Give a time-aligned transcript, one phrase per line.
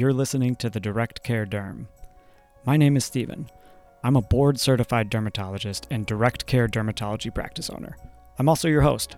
[0.00, 1.84] You're listening to the Direct Care Derm.
[2.64, 3.50] My name is Steven.
[4.02, 7.98] I'm a board certified dermatologist and direct care dermatology practice owner.
[8.38, 9.16] I'm also your host.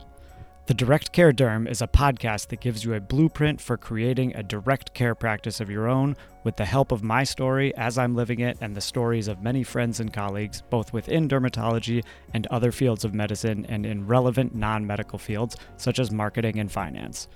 [0.67, 4.43] The Direct Care Derm is a podcast that gives you a blueprint for creating a
[4.43, 8.41] direct care practice of your own with the help of my story as I'm living
[8.41, 12.05] it and the stories of many friends and colleagues, both within dermatology
[12.35, 16.73] and other fields of medicine and in relevant non medical fields such as marketing and
[16.73, 17.29] finance.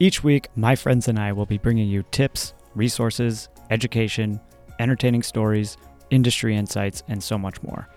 [0.00, 4.40] Each week, my friends and I will be bringing you tips, resources, education,
[4.78, 5.76] entertaining stories,
[6.10, 7.88] industry insights, and so much more.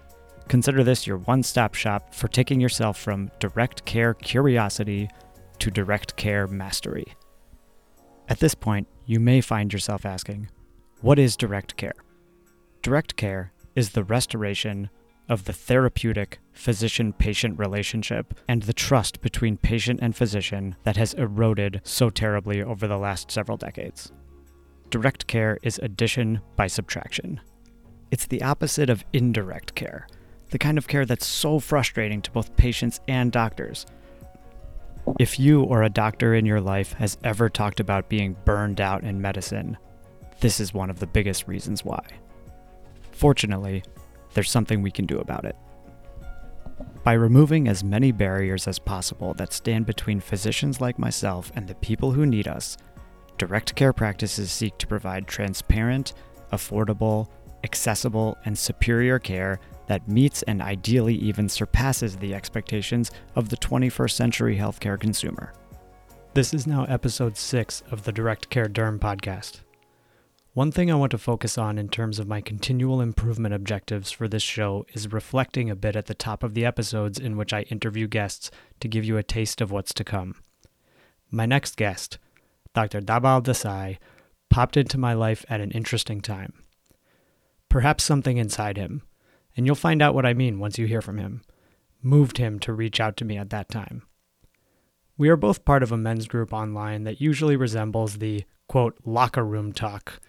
[0.47, 5.09] Consider this your one stop shop for taking yourself from direct care curiosity
[5.59, 7.05] to direct care mastery.
[8.27, 10.49] At this point, you may find yourself asking,
[11.01, 11.95] What is direct care?
[12.81, 14.89] Direct care is the restoration
[15.27, 21.13] of the therapeutic physician patient relationship and the trust between patient and physician that has
[21.15, 24.11] eroded so terribly over the last several decades.
[24.89, 27.41] Direct care is addition by subtraction.
[28.11, 30.07] It's the opposite of indirect care
[30.55, 33.85] the kind of care that's so frustrating to both patients and doctors.
[35.19, 39.03] If you or a doctor in your life has ever talked about being burned out
[39.03, 39.77] in medicine,
[40.39, 42.05] this is one of the biggest reasons why.
[43.11, 43.83] Fortunately,
[44.33, 45.55] there's something we can do about it.
[47.03, 51.75] By removing as many barriers as possible that stand between physicians like myself and the
[51.75, 52.77] people who need us,
[53.37, 56.13] direct care practices seek to provide transparent,
[56.51, 57.27] affordable,
[57.63, 64.11] accessible, and superior care that meets and ideally even surpasses the expectations of the 21st
[64.11, 65.53] century healthcare consumer.
[66.33, 69.61] This is now episode 6 of the Direct Care Derm podcast.
[70.53, 74.27] One thing I want to focus on in terms of my continual improvement objectives for
[74.27, 77.63] this show is reflecting a bit at the top of the episodes in which I
[77.63, 80.35] interview guests to give you a taste of what's to come.
[81.29, 82.19] My next guest,
[82.75, 83.01] Dr.
[83.01, 83.97] Dhaval Desai,
[84.51, 86.53] popped into my life at an interesting time.
[87.69, 89.01] Perhaps something inside him,
[89.57, 91.41] and you'll find out what I mean once you hear from him,
[92.03, 94.03] moved him to reach out to me at that time.
[95.17, 99.43] We are both part of a men's group online that usually resembles the quote locker
[99.43, 100.19] room talk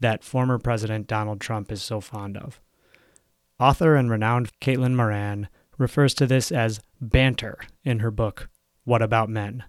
[0.00, 2.60] that former President Donald Trump is so fond of.
[3.58, 5.48] Author and renowned Caitlin Moran
[5.78, 8.50] refers to this as banter in her book,
[8.84, 9.64] What About Men?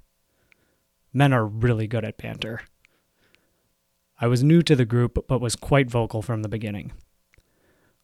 [1.15, 2.59] Men are really good at banter.
[4.19, 6.91] I was new to the group, but was quite vocal from the beginning.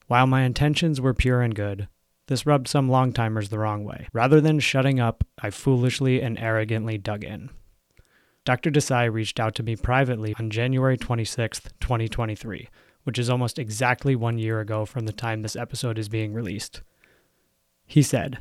[0.07, 1.89] While my intentions were pure and good,
[2.27, 4.07] this rubbed some long-timers the wrong way.
[4.13, 7.49] Rather than shutting up, I foolishly and arrogantly dug in.
[8.45, 8.71] Dr.
[8.71, 12.69] Desai reached out to me privately on January 26, 2023,
[13.03, 16.81] which is almost exactly one year ago from the time this episode is being released.
[17.85, 18.37] He said,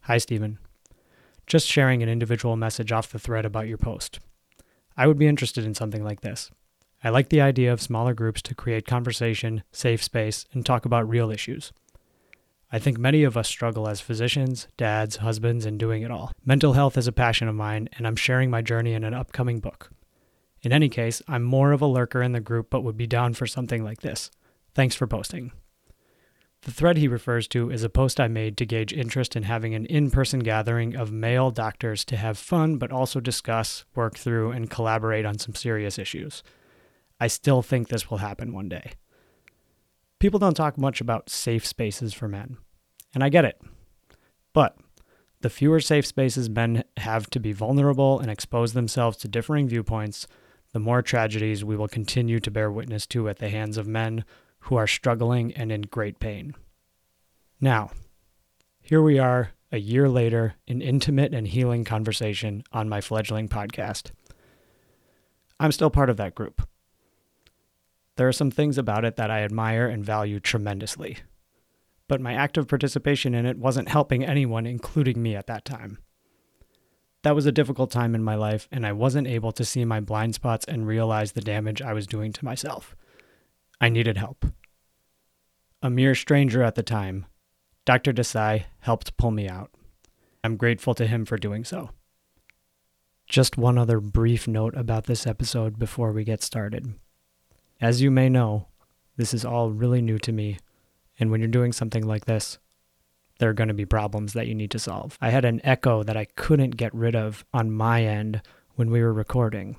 [0.00, 0.58] Hi, Stephen.
[1.48, 4.20] Just sharing an individual message off the thread about your post.
[4.98, 6.50] I would be interested in something like this.
[7.02, 11.08] I like the idea of smaller groups to create conversation, safe space, and talk about
[11.08, 11.72] real issues.
[12.70, 16.32] I think many of us struggle as physicians, dads, husbands, and doing it all.
[16.44, 19.58] Mental health is a passion of mine, and I'm sharing my journey in an upcoming
[19.58, 19.90] book.
[20.60, 23.32] In any case, I'm more of a lurker in the group, but would be down
[23.32, 24.30] for something like this.
[24.74, 25.52] Thanks for posting.
[26.62, 29.74] The thread he refers to is a post I made to gauge interest in having
[29.74, 34.50] an in person gathering of male doctors to have fun, but also discuss, work through,
[34.50, 36.42] and collaborate on some serious issues.
[37.20, 38.92] I still think this will happen one day.
[40.18, 42.58] People don't talk much about safe spaces for men,
[43.14, 43.60] and I get it.
[44.52, 44.76] But
[45.40, 50.26] the fewer safe spaces men have to be vulnerable and expose themselves to differing viewpoints,
[50.72, 54.24] the more tragedies we will continue to bear witness to at the hands of men
[54.68, 56.54] who are struggling and in great pain.
[57.58, 57.90] Now,
[58.82, 64.10] here we are, a year later, in intimate and healing conversation on my fledgling podcast.
[65.58, 66.68] I'm still part of that group.
[68.16, 71.16] There are some things about it that I admire and value tremendously.
[72.06, 75.96] But my active participation in it wasn't helping anyone, including me at that time.
[77.22, 80.00] That was a difficult time in my life, and I wasn't able to see my
[80.00, 82.94] blind spots and realize the damage I was doing to myself.
[83.80, 84.44] I needed help.
[85.80, 87.26] A mere stranger at the time,
[87.84, 88.12] Dr.
[88.12, 89.70] Desai helped pull me out.
[90.42, 91.90] I'm grateful to him for doing so.
[93.28, 96.94] Just one other brief note about this episode before we get started.
[97.80, 98.66] As you may know,
[99.16, 100.58] this is all really new to me.
[101.20, 102.58] And when you're doing something like this,
[103.38, 105.16] there are going to be problems that you need to solve.
[105.20, 108.42] I had an echo that I couldn't get rid of on my end
[108.74, 109.76] when we were recording.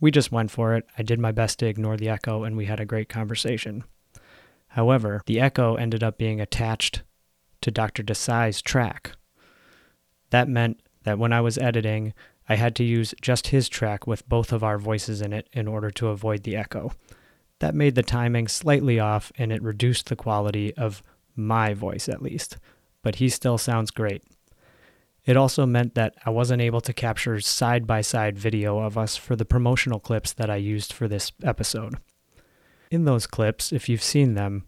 [0.00, 0.84] We just went for it.
[0.98, 3.84] I did my best to ignore the echo, and we had a great conversation.
[4.72, 7.02] However, the echo ended up being attached
[7.60, 8.02] to Dr.
[8.02, 9.12] Desai's track.
[10.30, 12.14] That meant that when I was editing,
[12.48, 15.68] I had to use just his track with both of our voices in it in
[15.68, 16.92] order to avoid the echo.
[17.58, 21.02] That made the timing slightly off and it reduced the quality of
[21.36, 22.56] my voice at least,
[23.02, 24.24] but he still sounds great.
[25.26, 29.16] It also meant that I wasn't able to capture side by side video of us
[29.16, 31.96] for the promotional clips that I used for this episode.
[32.92, 34.66] In those clips, if you've seen them,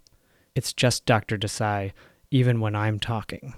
[0.54, 1.36] it's just Dr.
[1.36, 1.92] Desai,
[2.30, 3.52] even when I'm talking.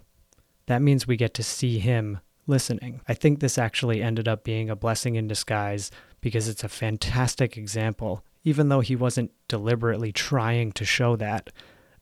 [0.67, 2.19] That means we get to see him
[2.49, 3.01] listening.
[3.07, 7.57] I think this actually ended up being a blessing in disguise because it's a fantastic
[7.57, 11.51] example, even though he wasn't deliberately trying to show that,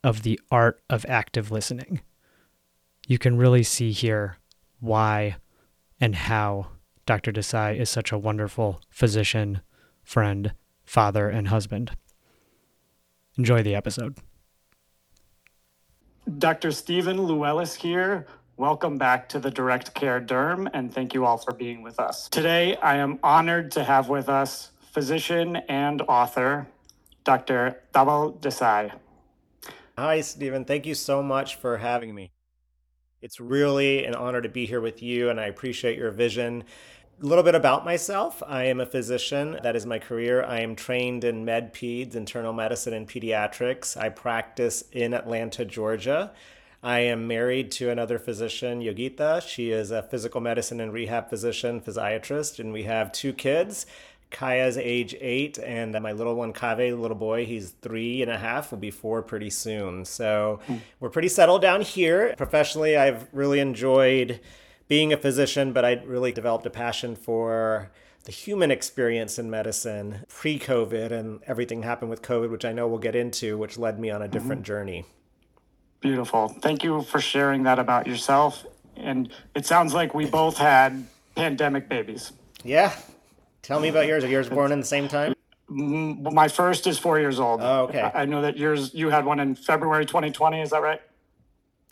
[0.02, 2.00] of the art of active listening.
[3.06, 4.38] You can really see here
[4.80, 5.36] why
[6.00, 6.68] and how
[7.04, 7.30] Dr.
[7.30, 9.60] Desai is such a wonderful physician,
[10.02, 11.90] friend, father, and husband.
[13.36, 14.16] Enjoy the episode.
[16.38, 16.70] Dr.
[16.70, 18.26] Stephen Lewellis here.
[18.56, 22.28] Welcome back to the Direct Care Derm, and thank you all for being with us.
[22.28, 26.68] Today, I am honored to have with us physician and author,
[27.24, 27.82] Dr.
[27.92, 28.92] Dhaval Desai.
[29.98, 30.64] Hi, Stephen.
[30.64, 32.30] Thank you so much for having me.
[33.20, 36.62] It's really an honor to be here with you, and I appreciate your vision.
[37.24, 38.42] A little bit about myself.
[38.46, 39.58] I am a physician.
[39.62, 40.44] That is my career.
[40.44, 43.96] I am trained in med peds, internal medicine, and pediatrics.
[43.96, 46.32] I practice in Atlanta, Georgia.
[46.82, 49.40] I am married to another physician, Yogita.
[49.40, 53.86] She is a physical medicine and rehab physician, physiatrist, and we have two kids.
[54.30, 58.70] Kaya's age eight, and my little one, Kave, little boy, he's three and a half,
[58.70, 60.04] will be four pretty soon.
[60.04, 60.80] So mm.
[61.00, 62.34] we're pretty settled down here.
[62.36, 64.40] Professionally, I've really enjoyed
[64.88, 67.90] being a physician, but I really developed a passion for
[68.24, 72.86] the human experience in medicine pre COVID, and everything happened with COVID, which I know
[72.88, 74.72] we'll get into, which led me on a different mm-hmm.
[74.72, 75.04] journey.
[76.00, 76.48] Beautiful.
[76.48, 78.64] Thank you for sharing that about yourself.
[78.96, 82.32] And it sounds like we both had pandemic babies.
[82.62, 82.94] Yeah,
[83.64, 84.22] Tell me about yours.
[84.22, 85.34] Are yours born in the same time?
[85.70, 87.62] Mm, my first is four years old.
[87.62, 88.10] Oh, okay.
[88.14, 90.60] I know that yours, you had one in February 2020.
[90.60, 91.00] Is that right?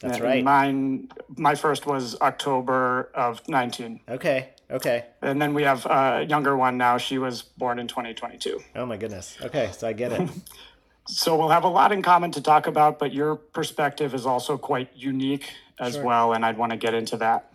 [0.03, 0.45] That's and right.
[0.45, 4.01] Mine, my first was October of 19.
[4.09, 4.51] Okay.
[4.71, 5.05] Okay.
[5.21, 6.99] And then we have a younger one now.
[6.99, 8.61] She was born in 2022.
[8.75, 9.37] Oh my goodness.
[9.41, 9.71] Okay.
[9.73, 10.29] So I get it.
[11.07, 14.59] so we'll have a lot in common to talk about, but your perspective is also
[14.59, 16.05] quite unique as sure.
[16.05, 16.33] well.
[16.33, 17.53] And I'd want to get into that.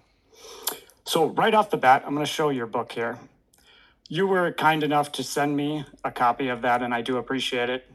[1.04, 3.18] So right off the bat, I'm going to show your book here.
[4.10, 7.70] You were kind enough to send me a copy of that, and I do appreciate
[7.70, 7.90] it.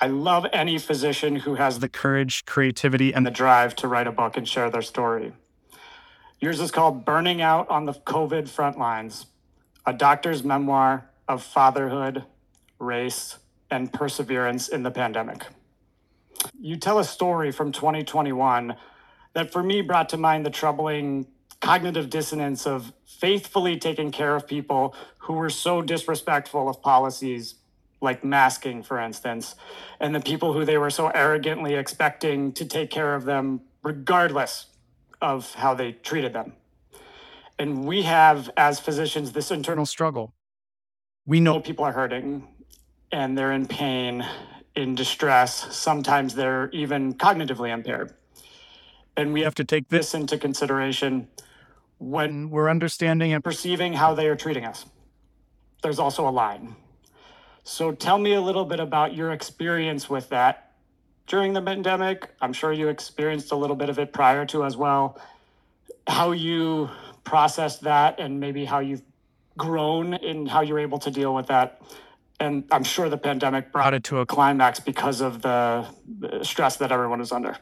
[0.00, 4.12] I love any physician who has the courage, creativity, and the drive to write a
[4.12, 5.32] book and share their story.
[6.40, 9.26] Yours is called Burning Out on the COVID Front Lines,
[9.86, 12.24] a doctor's memoir of fatherhood,
[12.80, 13.38] race,
[13.70, 15.44] and perseverance in the pandemic.
[16.58, 18.74] You tell a story from 2021
[19.34, 21.26] that for me brought to mind the troubling
[21.60, 27.54] cognitive dissonance of faithfully taking care of people who were so disrespectful of policies
[28.02, 29.54] like masking, for instance,
[30.00, 34.66] and the people who they were so arrogantly expecting to take care of them regardless
[35.20, 36.52] of how they treated them.
[37.58, 40.34] And we have, as physicians, this internal struggle.
[41.26, 42.48] We know people are hurting
[43.12, 44.26] and they're in pain,
[44.74, 45.74] in distress.
[45.76, 48.14] Sometimes they're even cognitively impaired.
[49.16, 51.28] And we have to take this into consideration
[51.98, 54.86] when we're understanding and perceiving how they are treating us.
[55.82, 56.74] There's also a line.
[57.64, 60.72] So tell me a little bit about your experience with that
[61.26, 62.28] during the pandemic.
[62.40, 65.20] I'm sure you experienced a little bit of it prior to as well.
[66.06, 66.90] How you
[67.24, 69.02] processed that and maybe how you've
[69.56, 71.80] grown in how you're able to deal with that.
[72.40, 75.86] And I'm sure the pandemic brought it to a climax because of the,
[76.18, 77.56] the stress that everyone is under.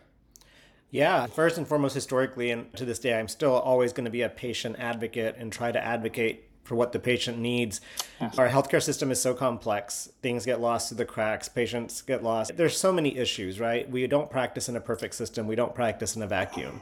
[0.90, 4.23] Yeah, first and foremost, historically, and to this day, I'm still always going to be
[4.23, 7.81] a patient advocate and try to advocate for what the patient needs.
[8.21, 8.39] Yes.
[8.39, 10.09] Our healthcare system is so complex.
[10.23, 12.57] Things get lost through the cracks, patients get lost.
[12.57, 13.91] There's so many issues, right?
[13.91, 16.81] We don't practice in a perfect system, we don't practice in a vacuum.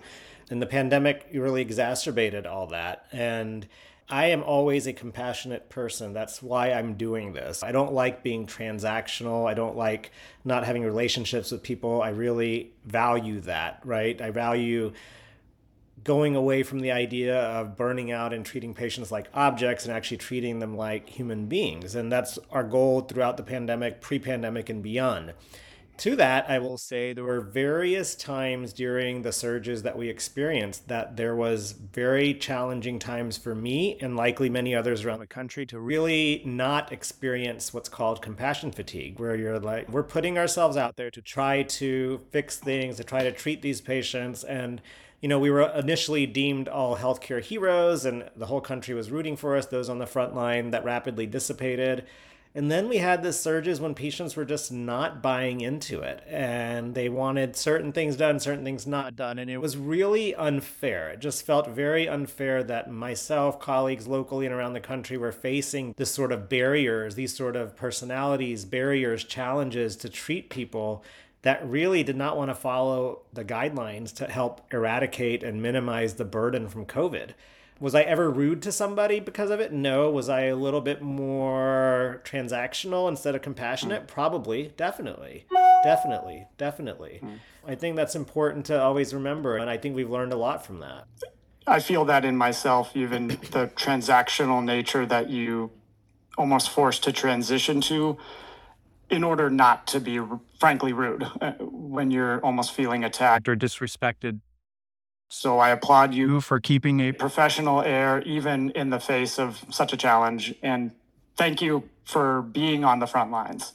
[0.50, 3.06] And the pandemic really exacerbated all that.
[3.12, 3.66] And
[4.10, 6.12] I am always a compassionate person.
[6.12, 7.62] That's why I'm doing this.
[7.62, 9.48] I don't like being transactional.
[9.48, 10.12] I don't like
[10.44, 12.02] not having relationships with people.
[12.02, 14.20] I really value that, right?
[14.20, 14.92] I value
[16.04, 20.16] going away from the idea of burning out and treating patients like objects and actually
[20.18, 21.94] treating them like human beings.
[21.94, 25.34] And that's our goal throughout the pandemic, pre pandemic, and beyond.
[25.98, 30.86] To that, I will say there were various times during the surges that we experienced
[30.86, 35.66] that there was very challenging times for me and likely many others around the country
[35.66, 40.94] to really not experience what's called compassion fatigue, where you're like, we're putting ourselves out
[40.94, 44.80] there to try to fix things, to try to treat these patients, and
[45.20, 49.36] you know, we were initially deemed all healthcare heroes and the whole country was rooting
[49.36, 52.06] for us, those on the front line that rapidly dissipated.
[52.54, 56.94] And then we had the surges when patients were just not buying into it and
[56.94, 59.38] they wanted certain things done, certain things not done.
[59.38, 61.10] And it was really unfair.
[61.10, 65.94] It just felt very unfair that myself, colleagues locally and around the country were facing
[65.96, 71.04] this sort of barriers, these sort of personalities, barriers, challenges to treat people
[71.42, 76.24] that really did not want to follow the guidelines to help eradicate and minimize the
[76.24, 77.30] burden from COVID.
[77.80, 79.72] Was I ever rude to somebody because of it?
[79.72, 80.10] No.
[80.10, 84.04] Was I a little bit more transactional instead of compassionate?
[84.04, 84.08] Mm.
[84.08, 85.46] Probably, definitely.
[85.84, 87.20] Definitely, definitely.
[87.22, 87.38] Mm.
[87.66, 90.80] I think that's important to always remember, and I think we've learned a lot from
[90.80, 91.06] that.
[91.68, 95.70] I feel that in myself, even the transactional nature that you
[96.36, 98.16] almost forced to transition to
[99.10, 100.20] in order not to be
[100.58, 104.40] frankly rude uh, when you're almost feeling attacked or disrespected
[105.28, 109.92] so I applaud you for keeping a professional air even in the face of such
[109.92, 110.54] a challenge.
[110.62, 110.92] And
[111.36, 113.72] thank you for being on the front lines.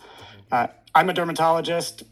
[0.51, 2.03] Uh, I'm a dermatologist.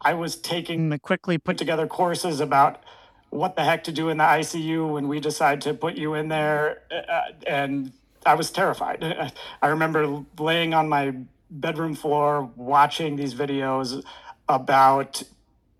[0.00, 2.82] I was taking the quickly put together courses about
[3.30, 6.28] what the heck to do in the ICU when we decide to put you in
[6.28, 6.82] there.
[6.90, 7.92] Uh, and
[8.26, 9.04] I was terrified.
[9.62, 11.14] I remember laying on my
[11.50, 14.04] bedroom floor watching these videos
[14.48, 15.22] about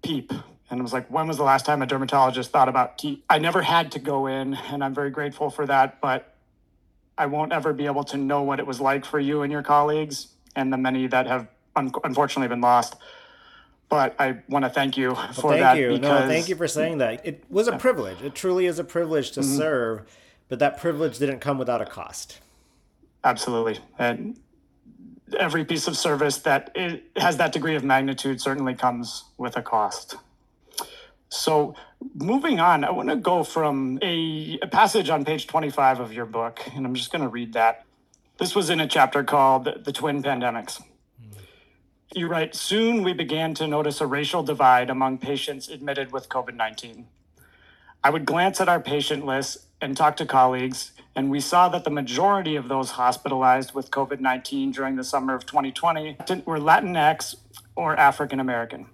[0.03, 0.33] PEEP,
[0.71, 3.25] and I was like, when was the last time a dermatologist thought about PEEP?
[3.29, 6.35] I never had to go in, and I'm very grateful for that, but
[7.17, 9.63] I won't ever be able to know what it was like for you and your
[9.63, 12.97] colleagues and the many that have un- unfortunately been lost.
[13.89, 15.79] But I want to thank you well, for thank that.
[15.79, 15.89] You.
[15.95, 16.03] Because...
[16.03, 17.27] No, thank you for saying that.
[17.27, 18.21] It was a privilege.
[18.23, 19.57] It truly is a privilege to mm-hmm.
[19.57, 20.03] serve,
[20.49, 22.41] but that privilege didn't come without a cost.
[23.25, 23.79] Absolutely.
[23.99, 24.39] And
[25.35, 26.77] every piece of service that
[27.17, 30.17] has that degree of magnitude certainly comes with a cost.
[31.31, 31.75] So,
[32.15, 36.25] moving on, I want to go from a, a, passage on page 25 of your
[36.25, 37.85] book, and I'm just going to read that.
[38.39, 40.81] This was in a chapter called The Twin Pandemics.
[42.15, 46.55] You write Soon we began to notice a racial divide among patients admitted with COVID
[46.55, 47.07] 19.
[48.03, 51.85] I would glance at our patient list and talk to colleagues, and we saw that
[51.85, 57.37] the majority of those hospitalized with COVID 19 during the summer of 2020 were Latinx
[57.77, 58.87] or African American.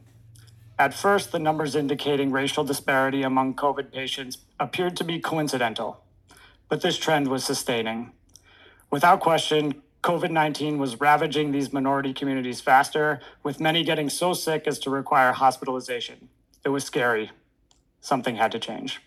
[0.78, 6.02] At first, the numbers indicating racial disparity among COVID patients appeared to be coincidental,
[6.68, 8.12] but this trend was sustaining.
[8.90, 14.66] Without question, COVID 19 was ravaging these minority communities faster, with many getting so sick
[14.66, 16.28] as to require hospitalization.
[16.64, 17.30] It was scary.
[18.00, 19.00] Something had to change.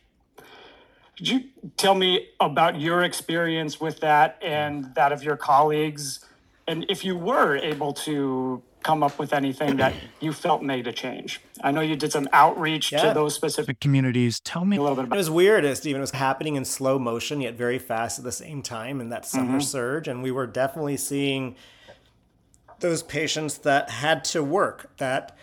[1.17, 1.43] Could you
[1.77, 6.19] tell me about your experience with that and that of your colleagues?
[6.67, 10.93] And if you were able to come up with anything that you felt made a
[10.93, 11.41] change.
[11.62, 13.01] I know you did some outreach yeah.
[13.01, 14.39] to those specific communities.
[14.39, 15.17] Tell me a little bit about it.
[15.17, 16.00] was weird, Stephen.
[16.00, 19.25] It was happening in slow motion, yet very fast at the same time in that
[19.25, 19.59] summer mm-hmm.
[19.59, 20.07] surge.
[20.07, 21.57] And we were definitely seeing
[22.79, 25.36] those patients that had to work, that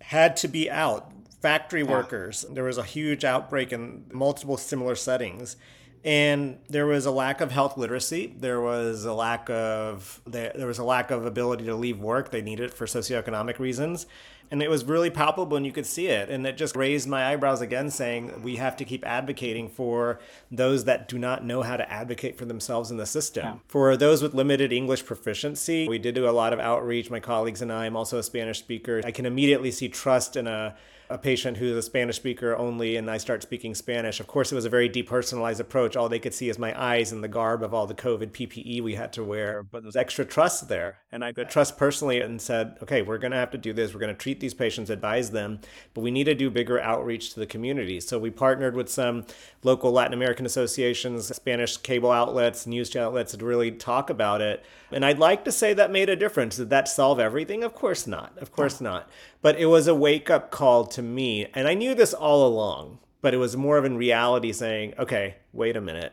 [0.00, 1.90] had to be out, factory yeah.
[1.90, 2.44] workers.
[2.50, 5.56] There was a huge outbreak in multiple similar settings
[6.04, 10.66] and there was a lack of health literacy there was a lack of there, there
[10.66, 14.06] was a lack of ability to leave work they needed it for socioeconomic reasons
[14.50, 17.32] and it was really palpable and you could see it and it just raised my
[17.32, 21.76] eyebrows again saying we have to keep advocating for those that do not know how
[21.76, 23.54] to advocate for themselves in the system yeah.
[23.66, 27.60] for those with limited english proficiency we did do a lot of outreach my colleagues
[27.60, 30.76] and i i'm also a spanish speaker i can immediately see trust in a
[31.10, 34.20] a patient who's a Spanish speaker only and I start speaking Spanish.
[34.20, 35.96] Of course, it was a very depersonalized approach.
[35.96, 38.82] All they could see is my eyes and the garb of all the COVID PPE
[38.82, 40.98] we had to wear, but there was extra trust there.
[41.10, 43.94] And I could trust personally and said, okay, we're going to have to do this.
[43.94, 45.60] We're going to treat these patients, advise them,
[45.94, 48.00] but we need to do bigger outreach to the community.
[48.00, 49.24] So we partnered with some
[49.62, 54.64] local Latin American associations, Spanish cable outlets, news outlets to really talk about it.
[54.90, 56.56] And I'd like to say that made a difference.
[56.56, 57.64] Did that solve everything?
[57.64, 58.36] Of course not.
[58.38, 59.08] Of course not.
[59.40, 61.46] But it was a wake up call to me.
[61.54, 65.36] And I knew this all along, but it was more of in reality saying, okay,
[65.52, 66.12] wait a minute.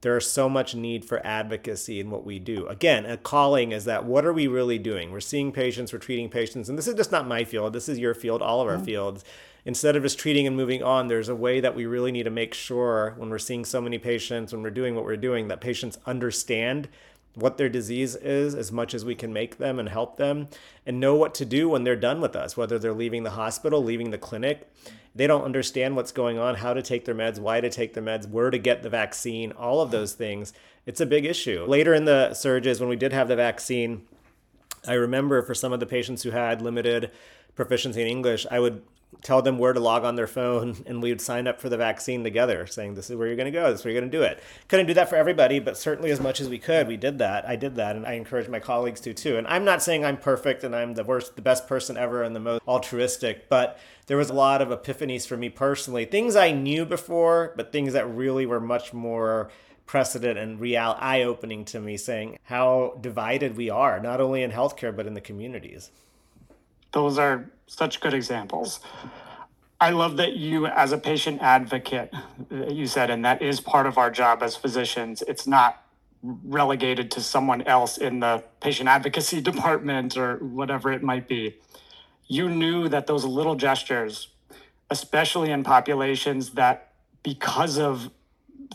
[0.00, 2.66] There's so much need for advocacy in what we do.
[2.66, 5.10] Again, a calling is that what are we really doing?
[5.10, 7.98] We're seeing patients, we're treating patients, and this is just not my field, this is
[7.98, 8.84] your field, all of our mm-hmm.
[8.84, 9.24] fields
[9.64, 12.30] instead of just treating and moving on, there's a way that we really need to
[12.30, 15.60] make sure when we're seeing so many patients, when we're doing what we're doing, that
[15.60, 16.88] patients understand
[17.34, 20.48] what their disease is as much as we can make them and help them
[20.86, 23.82] and know what to do when they're done with us, whether they're leaving the hospital,
[23.82, 24.70] leaving the clinic.
[25.14, 28.02] They don't understand what's going on, how to take their meds, why to take their
[28.02, 30.52] meds, where to get the vaccine, all of those things.
[30.86, 31.64] It's a big issue.
[31.66, 34.02] Later in the surges, when we did have the vaccine,
[34.86, 37.10] I remember for some of the patients who had limited
[37.54, 38.82] proficiency in English, I would
[39.22, 41.76] tell them where to log on their phone, and we would sign up for the
[41.76, 44.10] vaccine together, saying, This is where you're going to go, this is where you're going
[44.10, 44.42] to do it.
[44.68, 47.48] Couldn't do that for everybody, but certainly as much as we could, we did that.
[47.48, 49.36] I did that, and I encourage my colleagues to too.
[49.36, 52.34] And I'm not saying I'm perfect and I'm the worst, the best person ever and
[52.34, 56.04] the most altruistic, but there was a lot of epiphanies for me personally.
[56.04, 59.50] Things I knew before, but things that really were much more
[59.86, 64.50] precedent and real eye opening to me, saying how divided we are, not only in
[64.50, 65.90] healthcare, but in the communities.
[66.94, 68.78] Those are such good examples.
[69.80, 72.14] I love that you, as a patient advocate,
[72.50, 75.20] you said, and that is part of our job as physicians.
[75.26, 75.82] It's not
[76.22, 81.56] relegated to someone else in the patient advocacy department or whatever it might be.
[82.28, 84.28] You knew that those little gestures,
[84.88, 86.92] especially in populations that,
[87.24, 88.08] because of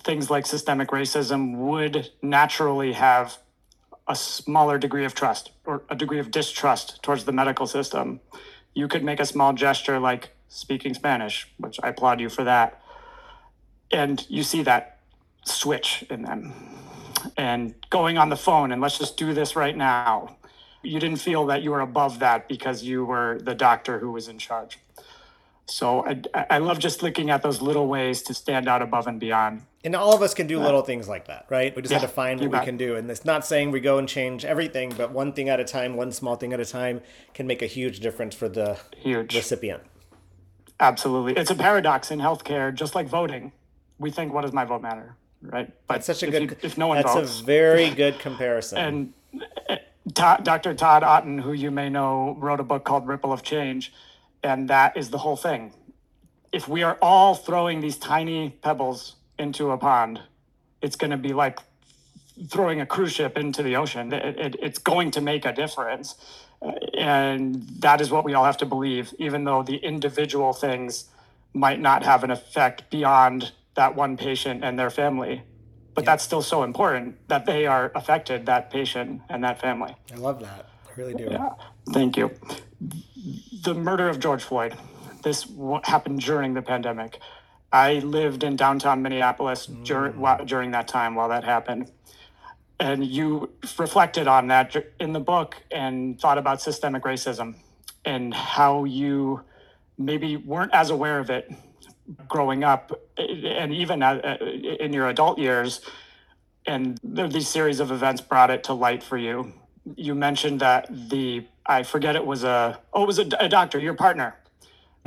[0.03, 3.37] things like systemic racism, would naturally have
[4.09, 8.19] a smaller degree of trust or a degree of distrust towards the medical system.
[8.73, 12.81] You could make a small gesture like speaking Spanish, which I applaud you for that.
[13.91, 14.99] And you see that
[15.45, 16.53] switch in them.
[17.37, 20.37] And going on the phone and let's just do this right now.
[20.81, 24.27] You didn't feel that you were above that because you were the doctor who was
[24.27, 24.79] in charge.
[25.67, 29.19] So I, I love just looking at those little ways to stand out above and
[29.19, 29.63] beyond.
[29.83, 31.73] And all of us can do little things like that, right?
[31.73, 32.95] We just Yeah, have to find what we can do.
[32.97, 35.95] And it's not saying we go and change everything, but one thing at a time,
[35.95, 36.99] one small thing at a time
[37.33, 39.33] can make a huge difference for the Huge.
[39.33, 39.83] recipient.
[40.81, 41.33] Absolutely.
[41.37, 43.53] It's a paradox in healthcare, just like voting.
[43.99, 45.15] We think, what does my vote matter?
[45.41, 45.71] Right.
[45.87, 47.39] But That's such a if good you- if no one That's votes.
[47.39, 48.77] a very good comparison.
[48.77, 49.13] and
[49.69, 49.77] uh,
[50.13, 50.73] Todd, Dr.
[50.73, 53.93] Todd Otten, who you may know, wrote a book called Ripple of Change.
[54.43, 55.73] And that is the whole thing.
[56.51, 60.21] If we are all throwing these tiny pebbles into a pond,
[60.81, 61.59] it's going to be like
[62.47, 64.13] throwing a cruise ship into the ocean.
[64.13, 66.15] It, it, it's going to make a difference.
[66.97, 71.05] And that is what we all have to believe, even though the individual things
[71.53, 75.43] might not have an effect beyond that one patient and their family.
[75.95, 79.95] But that's still so important that they are affected, that patient and that family.
[80.13, 80.69] I love that.
[80.87, 81.27] I really do.
[81.29, 81.49] Yeah,
[81.91, 82.31] thank you.
[83.63, 84.75] The murder of George Floyd.
[85.23, 85.45] This
[85.83, 87.19] happened during the pandemic.
[87.71, 90.15] I lived in downtown Minneapolis dur- mm.
[90.15, 91.91] while, during that time while that happened.
[92.79, 97.55] And you reflected on that in the book and thought about systemic racism
[98.05, 99.41] and how you
[99.97, 101.51] maybe weren't as aware of it
[102.27, 104.37] growing up eh, and even uh,
[104.79, 105.81] in your adult years.
[106.65, 109.53] And these series of events brought it to light for you
[109.95, 113.79] you mentioned that the I forget it was a oh it was a, a doctor
[113.79, 114.35] your partner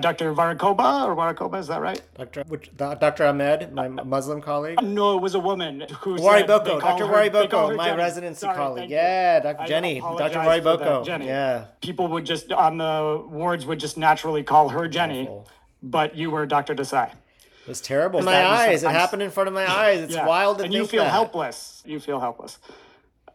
[0.01, 0.33] Dr.
[0.35, 2.01] Varakoba or Varakoba is that right?
[2.17, 2.45] Dr.
[2.49, 3.27] Which, Dr.
[3.27, 4.77] Ahmed, my Muslim colleague.
[4.79, 7.05] Uh, no, it was a woman who Wariboko, Dr.
[7.05, 7.97] Wariboko, my Jenny.
[7.99, 8.91] residency Sorry, colleague.
[8.91, 9.61] Yeah, Dr.
[9.63, 10.39] I Jenny, Dr.
[10.39, 11.05] Wariboko.
[11.05, 11.27] Jenny.
[11.27, 11.67] Yeah.
[11.83, 15.49] People would just on the wards would just naturally call her Jenny, Awful.
[15.83, 16.75] but you were Dr.
[16.75, 17.11] Desai.
[17.11, 18.19] It was terrible.
[18.21, 18.83] In my was- eyes.
[18.83, 20.01] It I'm- happened in front of my eyes.
[20.01, 20.27] It's Yeah.
[20.27, 21.11] wild to and you feel that.
[21.11, 21.83] helpless.
[21.85, 22.59] You feel helpless.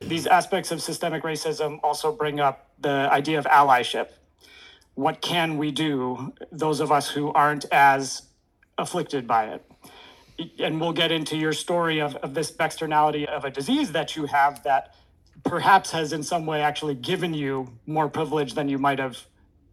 [0.01, 4.09] These aspects of systemic racism also bring up the idea of allyship.
[4.97, 8.23] What can we do, those of us who aren't as
[8.79, 9.63] afflicted by it?
[10.57, 14.25] And we'll get into your story of, of this externality of a disease that you
[14.25, 14.95] have that
[15.45, 19.19] perhaps has in some way actually given you more privilege than you might have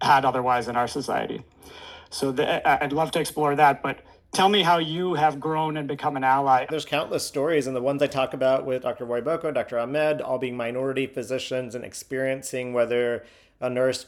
[0.03, 1.43] had otherwise in our society.
[2.11, 4.01] So the, I'd love to explore that, but
[4.35, 6.67] tell me how you have grown and become an ally.
[6.69, 9.07] There's countless stories, and the ones I talk about with Dr.
[9.07, 9.79] Roy Boko, Dr.
[9.79, 13.25] Ahmed, all being minority physicians and experiencing whether
[13.59, 14.05] a nurse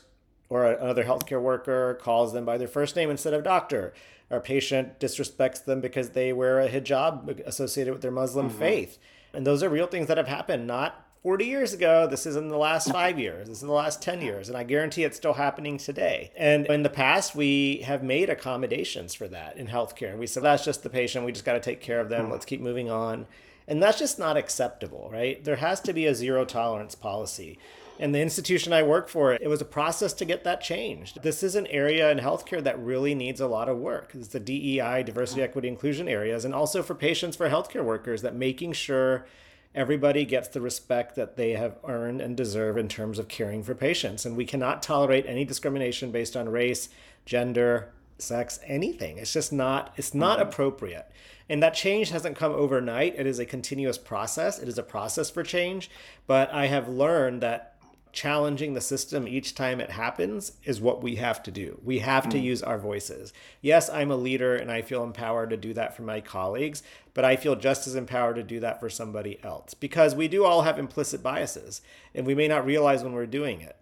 [0.48, 3.92] or another healthcare worker calls them by their first name instead of doctor.
[4.30, 8.58] Or a patient disrespects them because they wear a hijab associated with their Muslim mm-hmm.
[8.58, 8.98] faith.
[9.32, 12.06] And those are real things that have happened, not 40 years ago.
[12.06, 13.48] This is in the last five years.
[13.48, 14.48] This is in the last 10 years.
[14.48, 16.30] And I guarantee it's still happening today.
[16.36, 20.16] And in the past, we have made accommodations for that in healthcare.
[20.16, 21.24] We said, that's just the patient.
[21.24, 22.22] We just got to take care of them.
[22.22, 22.32] Mm-hmm.
[22.32, 23.26] Let's keep moving on.
[23.68, 25.42] And that's just not acceptable, right?
[25.42, 27.58] There has to be a zero tolerance policy.
[27.98, 31.22] And the institution I work for, it was a process to get that changed.
[31.22, 34.12] This is an area in healthcare that really needs a lot of work.
[34.14, 38.34] It's the DEI, diversity, equity, inclusion areas, and also for patients, for healthcare workers, that
[38.34, 39.26] making sure
[39.74, 43.74] everybody gets the respect that they have earned and deserve in terms of caring for
[43.74, 44.24] patients.
[44.24, 46.88] And we cannot tolerate any discrimination based on race,
[47.24, 49.18] gender, sex, anything.
[49.18, 50.48] It's just not it's not mm-hmm.
[50.48, 51.10] appropriate.
[51.48, 53.14] And that change hasn't come overnight.
[53.16, 54.58] It is a continuous process.
[54.58, 55.90] It is a process for change,
[56.26, 57.75] but I have learned that
[58.16, 61.78] challenging the system each time it happens is what we have to do.
[61.84, 62.42] We have to mm.
[62.42, 63.34] use our voices.
[63.60, 67.26] Yes, I'm a leader and I feel empowered to do that for my colleagues, but
[67.26, 70.62] I feel just as empowered to do that for somebody else because we do all
[70.62, 71.82] have implicit biases
[72.14, 73.76] and we may not realize when we're doing it.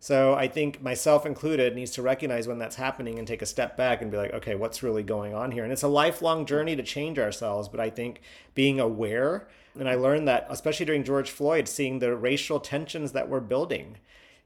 [0.00, 3.76] So I think myself included needs to recognize when that's happening and take a step
[3.76, 5.64] back and be like, okay, what's really going on here?
[5.64, 8.20] And it's a lifelong journey to change ourselves, but I think
[8.54, 13.28] being aware, and I learned that especially during George Floyd, seeing the racial tensions that
[13.28, 13.98] were building,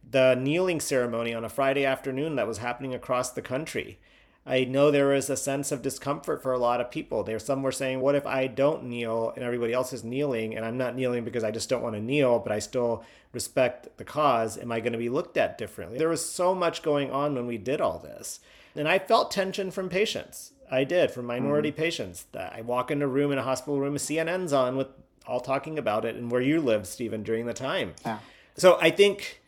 [0.09, 3.99] the kneeling ceremony on a Friday afternoon that was happening across the country
[4.45, 7.23] I know there was a sense of discomfort for a lot of people.
[7.23, 10.65] There, some were saying, "What if I don't kneel and everybody else is kneeling, and
[10.65, 14.05] I'm not kneeling because I just don't want to kneel, but I still respect the
[14.05, 14.59] cause?
[14.59, 17.47] Am I going to be looked at differently?" There was so much going on when
[17.47, 18.41] we did all this,
[18.75, 20.53] and I felt tension from patients.
[20.69, 21.81] I did from minority mm-hmm.
[21.81, 22.27] patients.
[22.33, 24.89] That I walk in a room in a hospital room, CNN's on with
[25.27, 27.95] all talking about it, and where you lived, Stephen, during the time.
[28.05, 28.19] Yeah.
[28.57, 29.41] So I think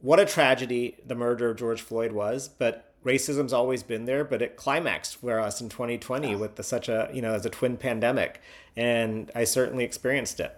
[0.00, 4.42] what a tragedy the murder of George Floyd was, but racism's always been there, but
[4.42, 6.36] it climaxed for us in 2020 yeah.
[6.36, 8.40] with the, such a you know as a twin pandemic,
[8.76, 10.56] and I certainly experienced it.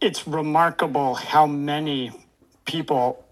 [0.00, 2.12] It's remarkable how many
[2.64, 3.24] people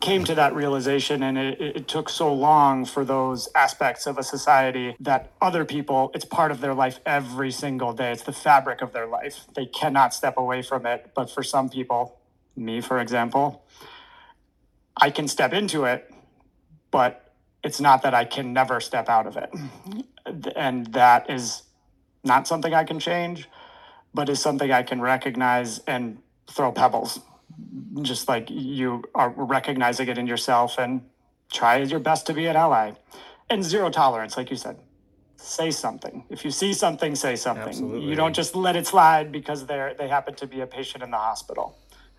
[0.00, 4.22] came to that realization and it, it, took so long for those aspects of a
[4.22, 8.12] society that other people it's part of their life every single day.
[8.12, 9.46] It's the fabric of their life.
[9.54, 11.10] They cannot step away from it.
[11.14, 12.18] But for some people
[12.56, 13.64] me for example
[14.96, 16.12] i can step into it
[16.90, 17.30] but
[17.62, 19.50] it's not that I can never step out of it.
[20.56, 21.62] And that is
[22.24, 23.48] not something I can change,
[24.14, 27.20] but is something I can recognize and throw pebbles,
[28.02, 31.02] just like you are recognizing it in yourself and
[31.52, 32.92] try your best to be an ally.
[33.48, 34.78] And zero tolerance, like you said.
[35.36, 36.24] Say something.
[36.28, 37.68] If you see something, say something.
[37.68, 38.08] Absolutely.
[38.08, 41.10] You don't just let it slide because they're they happen to be a patient in
[41.10, 41.78] the hospital.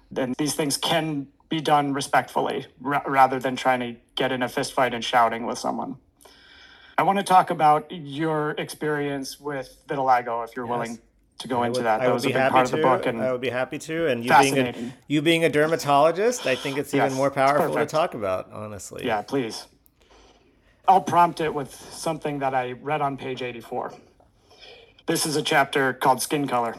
[0.10, 4.50] Then these things can be done respectfully r- rather than trying to get in a
[4.50, 5.98] fist fight and shouting with someone.
[6.98, 10.72] I want to talk about your experience with vitiligo, if you're yes.
[10.72, 11.00] willing
[11.40, 12.02] to go I into would, that.
[12.02, 12.74] That was a big part to.
[12.74, 14.08] of the book, and I would be happy to.
[14.08, 17.76] And you being a you being a dermatologist, I think it's even yes, more powerful
[17.76, 18.52] to talk about.
[18.52, 19.68] Honestly, yeah, please.
[20.88, 23.94] I'll prompt it with something that I read on page 84.
[25.06, 26.76] This is a chapter called Skin Color.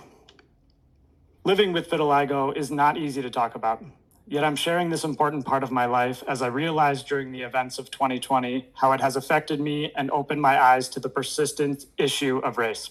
[1.44, 3.82] Living with vitiligo is not easy to talk about.
[4.26, 7.78] Yet I'm sharing this important part of my life as I realized during the events
[7.78, 12.38] of 2020 how it has affected me and opened my eyes to the persistent issue
[12.38, 12.90] of race.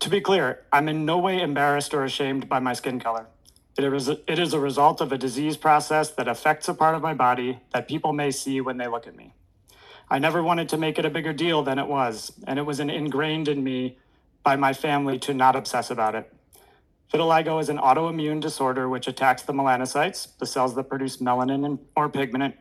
[0.00, 3.26] To be clear, I'm in no way embarrassed or ashamed by my skin color.
[3.76, 6.94] It is, a, it is a result of a disease process that affects a part
[6.94, 9.34] of my body that people may see when they look at me.
[10.08, 12.80] I never wanted to make it a bigger deal than it was, and it was
[12.80, 13.98] ingrained in me
[14.42, 16.32] by my family to not obsess about it.
[17.12, 22.08] Vitiligo is an autoimmune disorder which attacks the melanocytes, the cells that produce melanin or
[22.08, 22.54] pigment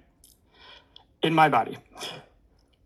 [1.24, 1.78] in my body.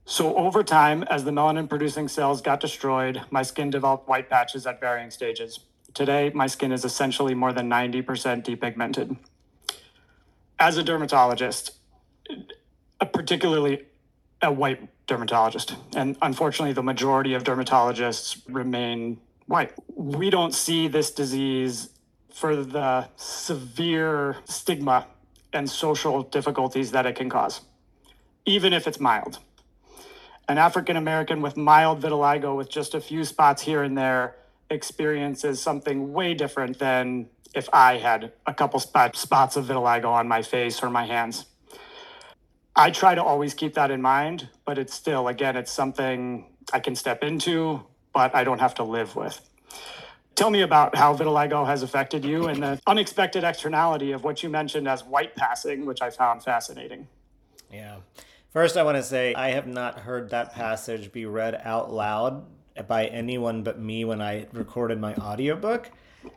[0.06, 4.68] So, over time, as the melanin producing cells got destroyed, my skin developed white patches
[4.68, 5.62] at varying stages.
[5.94, 8.04] Today, my skin is essentially more than 90%
[8.44, 9.18] depigmented.
[10.60, 11.72] As a dermatologist,
[13.14, 13.86] particularly
[14.42, 19.72] a white dermatologist, and unfortunately, the majority of dermatologists remain white.
[19.96, 21.90] We don't see this disease
[22.34, 25.08] for the severe stigma
[25.54, 27.62] and social difficulties that it can cause,
[28.46, 29.40] even if it's mild.
[30.48, 34.36] An African American with mild vitiligo with just a few spots here and there
[34.70, 40.28] experiences something way different than if I had a couple spot, spots of vitiligo on
[40.28, 41.46] my face or my hands.
[42.76, 46.80] I try to always keep that in mind, but it's still, again, it's something I
[46.80, 49.40] can step into, but I don't have to live with.
[50.36, 54.50] Tell me about how vitiligo has affected you and the unexpected externality of what you
[54.50, 57.08] mentioned as white passing, which I found fascinating.
[57.72, 57.98] Yeah.
[58.54, 62.46] First, I want to say I have not heard that passage be read out loud
[62.88, 65.90] by anyone but me when I recorded my audiobook.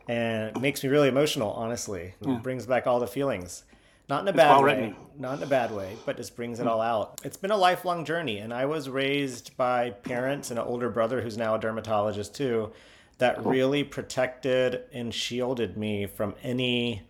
[0.07, 2.15] And it makes me really emotional, honestly.
[2.19, 2.39] It yeah.
[2.39, 3.65] brings back all the feelings.
[4.09, 4.63] Not in a bad way.
[4.63, 4.95] Written.
[5.15, 6.69] Not in a bad way, but just brings it hmm.
[6.69, 7.21] all out.
[7.23, 11.21] It's been a lifelong journey, and I was raised by parents and an older brother
[11.21, 12.71] who's now a dermatologist too,
[13.19, 17.03] that really protected and shielded me from any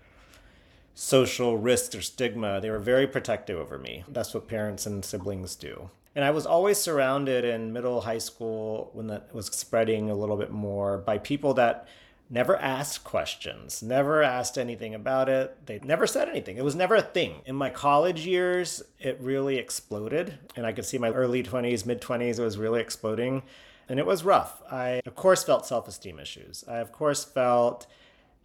[0.97, 2.59] social risk or stigma.
[2.59, 4.03] They were very protective over me.
[4.07, 5.91] That's what parents and siblings do.
[6.15, 10.37] And I was always surrounded in middle high school when that was spreading a little
[10.37, 11.87] bit more by people that
[12.31, 15.55] never asked questions, never asked anything about it.
[15.67, 16.57] They never said anything.
[16.57, 17.41] It was never a thing.
[17.45, 20.39] In my college years, it really exploded.
[20.55, 23.43] And I could see my early 20s, mid 20s, it was really exploding.
[23.87, 24.63] And it was rough.
[24.71, 26.63] I, of course, felt self esteem issues.
[26.67, 27.85] I, of course, felt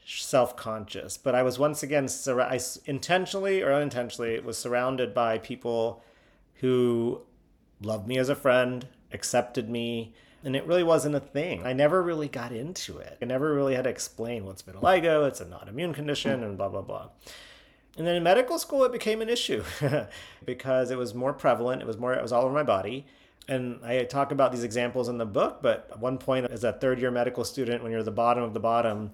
[0.04, 1.16] self conscious.
[1.16, 6.02] But I was once again, sur- I intentionally or unintentionally, was surrounded by people
[6.56, 7.22] who
[7.80, 11.64] loved me as a friend, accepted me, and it really wasn't a thing.
[11.64, 13.18] I never really got into it.
[13.22, 16.82] I never really had to explain what's vitiligo, it's an autoimmune condition, and blah, blah,
[16.82, 17.08] blah.
[17.96, 19.62] And then in medical school, it became an issue
[20.44, 21.82] because it was more prevalent.
[21.82, 23.06] It was more, it was all over my body.
[23.48, 26.72] And I talk about these examples in the book, but at one point, as a
[26.72, 29.12] third year medical student, when you're the bottom of the bottom,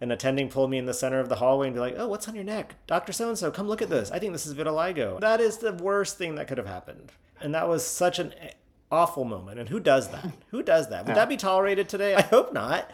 [0.00, 2.28] an attending pulled me in the center of the hallway and be like, "Oh, what's
[2.28, 3.50] on your neck, Doctor So and So?
[3.50, 4.10] Come look at this.
[4.10, 7.54] I think this is vitiligo." That is the worst thing that could have happened, and
[7.54, 8.34] that was such an
[8.90, 9.58] awful moment.
[9.58, 10.32] And who does that?
[10.50, 11.04] who does that?
[11.04, 11.14] Would yeah.
[11.14, 12.14] that be tolerated today?
[12.14, 12.90] I hope not.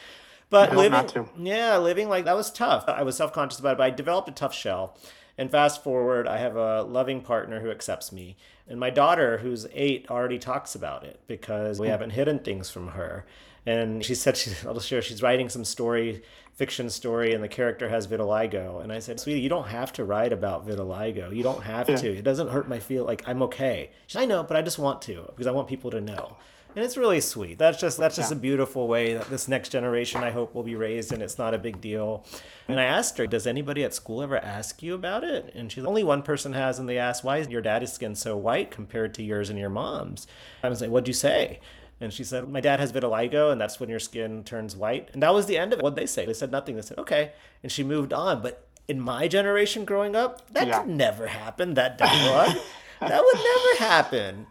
[0.51, 2.85] But living, yeah, living like that was tough.
[2.89, 4.97] I was self conscious about it, but I developed a tough shell.
[5.39, 8.37] And fast forward, I have a loving partner who accepts me.
[8.69, 11.93] And my daughter, who's eight, already talks about it because we hmm.
[11.93, 13.25] haven't hidden things from her.
[13.67, 16.23] And she said, she, I'll share, she's writing some story,
[16.55, 18.83] fiction story, and the character has vitiligo.
[18.83, 21.35] And I said, sweetie, you don't have to write about vitiligo.
[21.35, 21.97] You don't have yeah.
[21.97, 22.19] to.
[22.19, 23.05] It doesn't hurt my feel.
[23.05, 23.91] Like, I'm okay.
[24.07, 26.37] She said, I know, but I just want to because I want people to know
[26.75, 27.59] and it's really sweet.
[27.59, 28.37] That's just that's just yeah.
[28.37, 31.55] a beautiful way that this next generation I hope will be raised, and it's not
[31.55, 32.25] a big deal.
[32.69, 35.85] And I asked her, "Does anybody at school ever ask you about it?" And she's
[35.85, 39.15] only one person has, and they asked, "Why is your daddy's skin so white compared
[39.15, 40.27] to yours and your mom's?"
[40.63, 41.61] I was like, "What'd you say?"
[42.01, 45.11] And she said, My dad has vitiligo, and that's when your skin turns white.
[45.13, 45.83] And that was the end of it.
[45.83, 46.25] What'd they say?
[46.25, 46.77] They said nothing.
[46.77, 47.33] They said, Okay.
[47.63, 48.41] And she moved on.
[48.43, 50.81] But in my generation growing up, that yeah.
[50.81, 52.57] could never happen, that dialogue.
[53.01, 54.47] that would never happen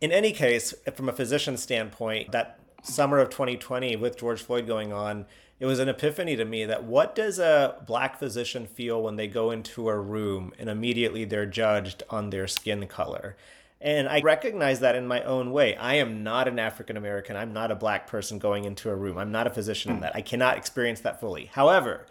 [0.00, 4.92] in any case, from a physician standpoint, that summer of 2020 with George Floyd going
[4.92, 5.26] on,
[5.58, 9.26] it was an epiphany to me that what does a black physician feel when they
[9.26, 13.36] go into a room and immediately they're judged on their skin color?
[13.80, 15.76] And I recognize that in my own way.
[15.76, 17.36] I am not an African American.
[17.36, 19.18] I'm not a black person going into a room.
[19.18, 20.16] I'm not a physician in that.
[20.16, 21.46] I cannot experience that fully.
[21.46, 22.06] However,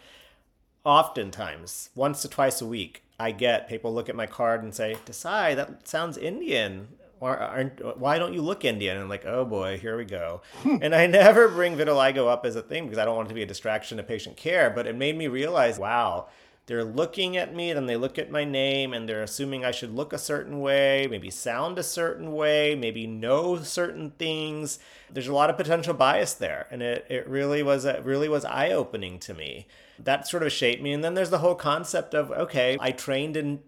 [0.84, 4.96] oftentimes, once or twice a week, I get people look at my card and say,
[5.04, 8.96] Desai, that sounds Indian why, why don't you look Indian?
[8.96, 10.42] And I'm like, oh boy, here we go.
[10.62, 10.76] Hmm.
[10.82, 13.34] and I never bring vitiligo up as a thing because I don't want it to
[13.34, 14.70] be a distraction to patient care.
[14.70, 16.28] But it made me realize, wow,
[16.68, 19.94] they're looking at me, then they look at my name, and they're assuming I should
[19.94, 24.78] look a certain way, maybe sound a certain way, maybe know certain things.
[25.10, 28.44] There's a lot of potential bias there, and it, it really was it really was
[28.44, 29.66] eye opening to me.
[29.98, 30.92] That sort of shaped me.
[30.92, 33.60] And then there's the whole concept of okay, I trained in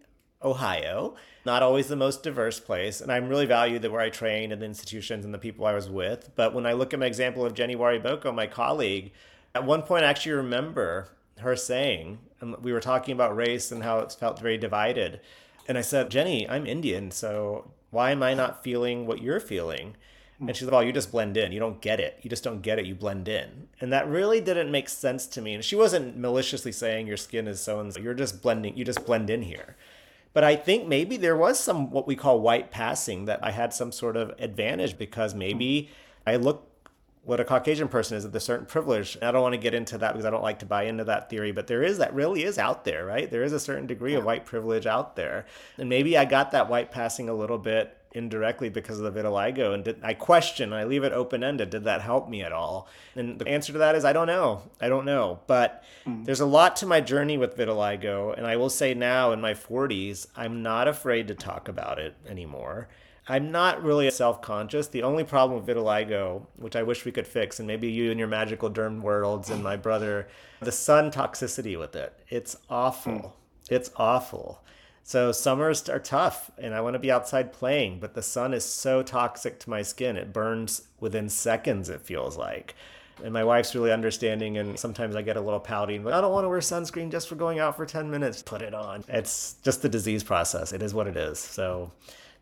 [0.44, 3.00] Ohio not always the most diverse place.
[3.00, 5.72] And I'm really valued that where I trained and the institutions and the people I
[5.72, 6.30] was with.
[6.36, 9.12] But when I look at my example of Jenny Wariboko, my colleague,
[9.54, 11.08] at one point I actually remember
[11.38, 15.20] her saying, and we were talking about race and how it felt very divided.
[15.68, 19.96] And I said, Jenny, I'm Indian, so why am I not feeling what you're feeling?
[20.40, 21.53] And she's like, "Well, you just blend in.
[21.53, 22.18] You don't get it.
[22.22, 22.87] You just don't get it.
[22.87, 25.53] You blend in." And that really didn't make sense to me.
[25.53, 28.00] And she wasn't maliciously saying your skin is so and so.
[28.00, 28.74] You're just blending.
[28.76, 29.76] You just blend in here.
[30.33, 33.74] But I think maybe there was some what we call white passing that I had
[33.74, 35.90] some sort of advantage because maybe
[36.26, 36.69] I look
[37.22, 39.14] what a Caucasian person is with a certain privilege.
[39.16, 41.04] And I don't want to get into that because I don't like to buy into
[41.04, 43.30] that theory, but there is that really is out there, right?
[43.30, 45.46] There is a certain degree of white privilege out there.
[45.76, 49.72] And maybe I got that white passing a little bit indirectly because of the vitiligo
[49.72, 53.38] and did, i question i leave it open-ended did that help me at all and
[53.38, 56.24] the answer to that is i don't know i don't know but mm.
[56.24, 59.54] there's a lot to my journey with vitiligo and i will say now in my
[59.54, 62.88] 40s i'm not afraid to talk about it anymore
[63.30, 67.58] i'm not really self-conscious the only problem with vitiligo which i wish we could fix
[67.58, 70.28] and maybe you and your magical derm worlds and my brother
[70.60, 73.32] the sun toxicity with it it's awful mm.
[73.70, 74.62] it's awful
[75.02, 78.64] so summers are tough and I want to be outside playing, but the sun is
[78.64, 80.16] so toxic to my skin.
[80.16, 82.76] It burns within seconds, it feels like.
[83.24, 85.98] And my wife's really understanding, and sometimes I get a little pouty.
[85.98, 88.40] But I don't want to wear sunscreen just for going out for 10 minutes.
[88.40, 89.04] Put it on.
[89.08, 90.72] It's just the disease process.
[90.72, 91.38] It is what it is.
[91.38, 91.90] So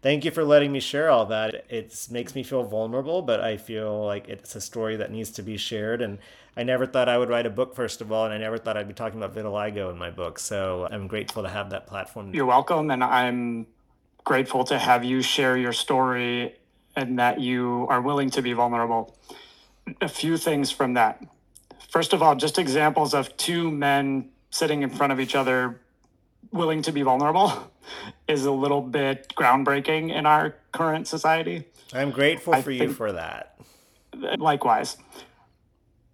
[0.02, 1.64] thank you for letting me share all that.
[1.68, 5.42] It makes me feel vulnerable, but I feel like it's a story that needs to
[5.42, 6.02] be shared.
[6.02, 6.18] And
[6.56, 8.76] I never thought I would write a book, first of all, and I never thought
[8.76, 10.38] I'd be talking about vitiligo in my book.
[10.38, 12.34] So I'm grateful to have that platform.
[12.34, 12.90] You're welcome.
[12.90, 13.66] And I'm
[14.24, 16.54] grateful to have you share your story
[16.96, 19.16] and that you are willing to be vulnerable.
[20.00, 21.22] A few things from that.
[21.90, 25.80] First of all, just examples of two men sitting in front of each other
[26.52, 27.70] willing to be vulnerable
[28.26, 31.64] is a little bit groundbreaking in our current society.
[31.92, 33.58] I'm grateful I for you for that.
[34.38, 34.96] Likewise.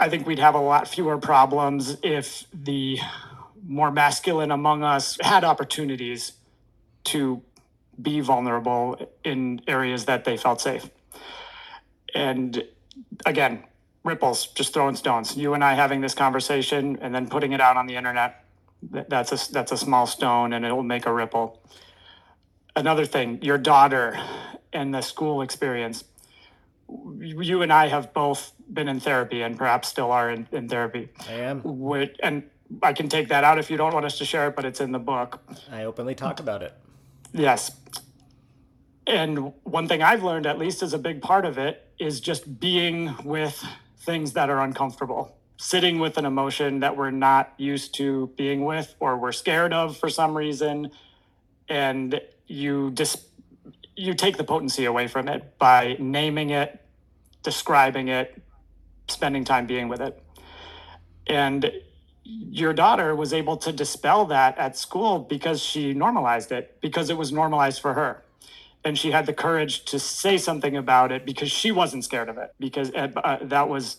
[0.00, 2.98] I think we'd have a lot fewer problems if the
[3.66, 6.32] more masculine among us had opportunities
[7.04, 7.42] to
[8.00, 10.90] be vulnerable in areas that they felt safe.
[12.14, 12.64] And
[13.24, 13.64] again,
[14.02, 15.37] ripples, just throwing stones.
[15.37, 18.43] You and I having this conversation and then putting it out on the internet,
[18.90, 21.62] that's a, that's a small stone and it'll make a ripple.
[22.77, 24.18] Another thing, your daughter
[24.73, 26.05] and the school experience
[27.18, 31.09] you and I have both been in therapy and perhaps still are in, in therapy.
[31.29, 31.62] I am.
[32.20, 32.44] and
[32.83, 34.81] I can take that out if you don't want us to share it, but it's
[34.81, 35.42] in the book.
[35.70, 36.73] I openly talk about it.
[37.33, 37.73] Yes.
[39.07, 42.59] And one thing I've learned, at least, is a big part of it is just
[42.59, 43.62] being with
[43.99, 48.94] things that are uncomfortable, sitting with an emotion that we're not used to being with
[49.00, 50.90] or we're scared of for some reason.
[51.68, 53.28] And you just,
[53.96, 56.80] you take the potency away from it by naming it,
[57.42, 58.42] describing it,
[59.08, 60.20] spending time being with it.
[61.26, 61.70] And
[62.24, 67.16] your daughter was able to dispel that at school because she normalized it, because it
[67.16, 68.22] was normalized for her.
[68.84, 72.36] And she had the courage to say something about it because she wasn't scared of
[72.38, 73.98] it, because uh, that was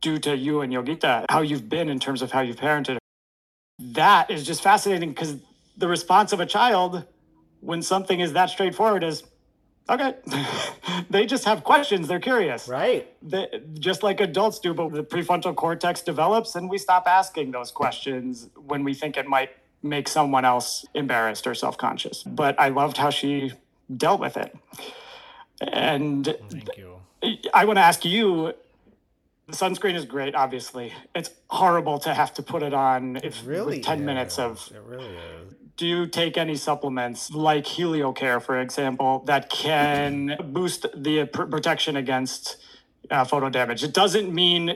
[0.00, 2.98] due to you and Yogita, how you've been in terms of how you've parented.
[3.78, 5.36] That is just fascinating because
[5.76, 7.04] the response of a child
[7.60, 9.22] when something is that straightforward is,
[9.88, 10.14] okay.
[11.10, 12.08] They just have questions.
[12.08, 12.68] They're curious.
[12.68, 13.12] Right.
[13.22, 17.70] They, just like adults do but the prefrontal cortex develops and we stop asking those
[17.70, 19.50] questions when we think it might
[19.82, 22.22] make someone else embarrassed or self-conscious.
[22.24, 23.52] But i loved how she
[23.94, 24.56] dealt with it.
[25.60, 26.96] And thank you.
[27.54, 28.52] I want to ask you
[29.46, 33.80] the sunscreen is great obviously it's horrible to have to put it on if really
[33.80, 34.04] 10 is.
[34.04, 39.50] minutes of it really is do you take any supplements like HelioCare, for example, that
[39.50, 42.56] can boost the pr- protection against
[43.10, 43.84] uh, photo damage?
[43.84, 44.74] It doesn't mean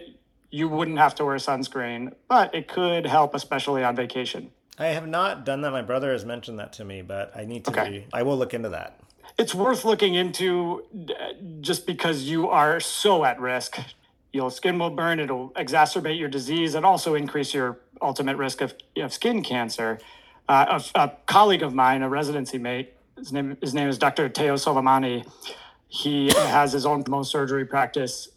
[0.50, 4.50] you wouldn't have to wear sunscreen, but it could help, especially on vacation.
[4.78, 5.70] I have not done that.
[5.70, 7.90] My brother has mentioned that to me, but I need to Okay.
[7.90, 8.06] be.
[8.12, 9.00] I will look into that.
[9.38, 10.84] It's worth looking into
[11.62, 13.78] just because you are so at risk.
[14.32, 18.74] Your skin will burn, it'll exacerbate your disease, and also increase your ultimate risk of,
[18.96, 19.98] of skin cancer.
[20.48, 24.28] Uh, a, a colleague of mine, a residency mate, his name, his name is Dr.
[24.28, 25.26] Teo Soleimani.
[25.88, 28.28] He has his own Mohs surgery practice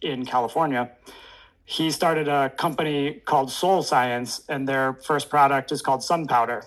[0.00, 0.90] in California.
[1.64, 6.64] He started a company called Soul Science, and their first product is called Sun Powder.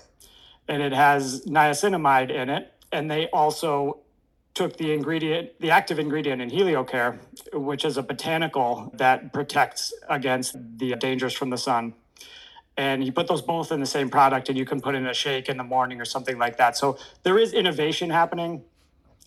[0.67, 2.73] And it has niacinamide in it.
[2.91, 3.99] And they also
[4.53, 7.17] took the ingredient, the active ingredient in HelioCare,
[7.53, 11.93] which is a botanical that protects against the dangers from the sun
[12.79, 15.13] and you put those both in the same product and you can put in a
[15.13, 18.63] shake in the morning or something like that so there is innovation happening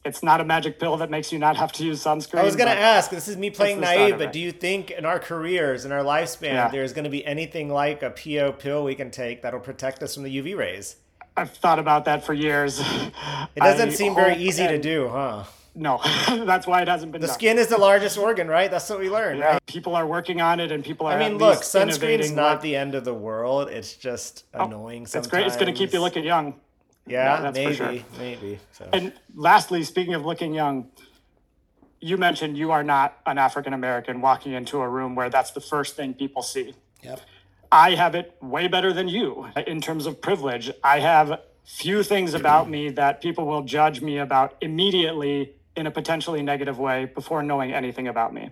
[0.05, 2.57] it's not a magic pill that makes you not have to use sunscreen I was
[2.57, 3.09] going to ask.
[3.11, 6.55] This is me playing naive, but do you think in our careers, in our lifespan,
[6.55, 6.69] Yeah.
[6.71, 10.15] there's going to be anything like a PO pill we can take that'll protect us
[10.15, 10.97] from the UV rays?
[11.37, 15.09] I've thought about that for years It doesn't I seem very hope easy to do,
[15.09, 15.45] huh?
[15.75, 16.01] no
[16.47, 17.35] that's why it hasn't been The done.
[17.35, 18.71] skin is the largest organ, right?
[18.71, 19.39] That's what we learned.
[19.41, 19.67] yeah, right?
[19.67, 22.57] people are working on it and people are I mean, at look, least sunscreen's not
[22.57, 23.69] what- the end of the world.
[23.71, 25.27] It's just oh, annoying sometimes.
[25.27, 26.55] it's great it's going to keep you looking young
[27.07, 28.19] Yeah, Yeah, that's for maybe, sure.
[28.19, 28.59] maybe.
[28.73, 28.89] So.
[28.93, 30.89] And lastly, speaking of looking young,
[32.01, 35.61] you mentioned you are not an African American walking into a room where that's the
[35.61, 36.75] first thing people see.
[37.03, 37.21] Yep.
[37.73, 40.71] I have it way better than you in terms of privilege.
[40.85, 45.91] I have few things about me that people will judge me about immediately in a
[45.91, 48.51] potentially negative way before knowing anything about me.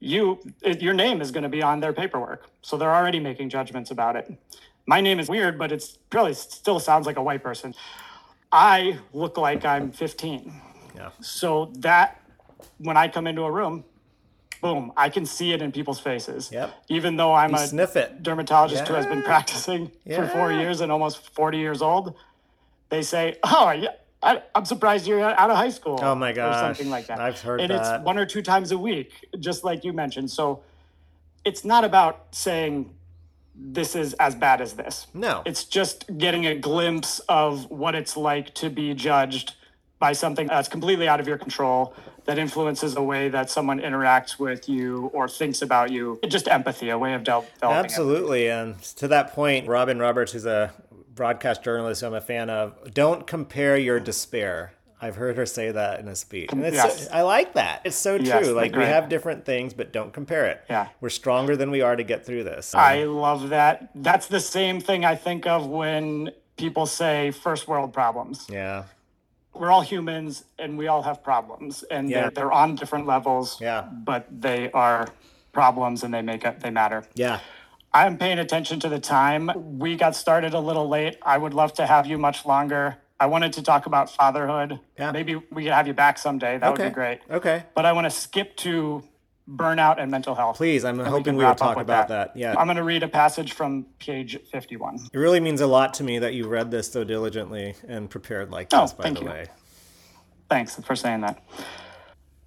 [0.00, 3.48] You, it, your name is going to be on their paperwork, so they're already making
[3.48, 4.36] judgments about it.
[4.86, 7.74] My name is weird, but it's probably still sounds like a white person.
[8.50, 10.52] I look like I'm 15.
[10.96, 11.10] Yeah.
[11.20, 12.20] So that
[12.78, 13.84] when I come into a room,
[14.60, 16.50] boom, I can see it in people's faces.
[16.52, 16.74] Yep.
[16.88, 18.22] Even though I'm You a sniff it.
[18.22, 19.24] dermatologist who has been Yeah.
[19.24, 22.14] practicing for four years and almost 40 years old,
[22.88, 23.90] they say, "Oh, yeah,
[24.22, 27.20] I, I'm surprised you're out of high school." Oh my or gosh, something like that.
[27.20, 27.96] I've heard and that.
[28.00, 30.30] it's one or two times a week, just like you mentioned.
[30.30, 30.62] So
[31.44, 32.92] it's not about saying
[33.58, 35.06] this is as bad as this.
[35.14, 35.42] No.
[35.46, 39.54] It's just getting a glimpse of what it's like to be judged
[39.98, 44.38] by something that's completely out of your control that influences the way that someone interacts
[44.38, 46.18] with you or thinks about you.
[46.28, 47.84] Just empathy, a way of developing empathy.
[47.84, 48.48] Absolutely.
[48.50, 50.72] And to that point, Robin Roberts, who's a
[51.14, 54.72] broadcast journalist I'm a fan of, don't compare your despair.
[55.00, 56.50] I've heard her say that in a speech.
[56.52, 57.08] And it's Yes.
[57.12, 57.82] I like that.
[57.84, 58.26] It's so true.
[58.26, 60.62] Yes, like we have different things, but don't compare it.
[60.68, 60.88] Yeah.
[61.00, 62.74] We're stronger than we are to get through this.
[62.74, 63.90] I love that.
[63.94, 68.46] That's the same thing I think of when people say first world problems.
[68.50, 68.84] yeah.
[69.58, 72.22] We're all humans and we all have problems and Yeah.
[72.22, 73.60] they're, they're on different levels.
[73.60, 73.82] Yeah.
[73.82, 75.08] But they are
[75.52, 77.04] problems and they make it, they matter.
[77.14, 77.40] Yeah.
[77.92, 79.50] I'm paying attention to the time.
[79.78, 81.16] We got started a little late.
[81.22, 82.96] I would love to have you much longer.
[83.18, 84.78] I wanted to talk about fatherhood.
[84.98, 85.10] Yeah.
[85.12, 86.58] Maybe we could have you back someday.
[86.58, 87.20] That would be great.
[87.30, 87.64] Okay.
[87.74, 89.02] But I want to skip to
[89.48, 90.56] burnout and mental health.
[90.56, 92.36] Please, I'm hoping can we will talk about that.
[92.36, 92.54] Yeah.
[92.58, 95.08] I'm going to read a passage from page 51.
[95.12, 98.50] It really means a lot to me that you read this so diligently and prepared
[98.50, 99.30] like Oh, this, by thank the you.
[99.30, 99.46] way.
[100.50, 101.42] Thanks for saying that.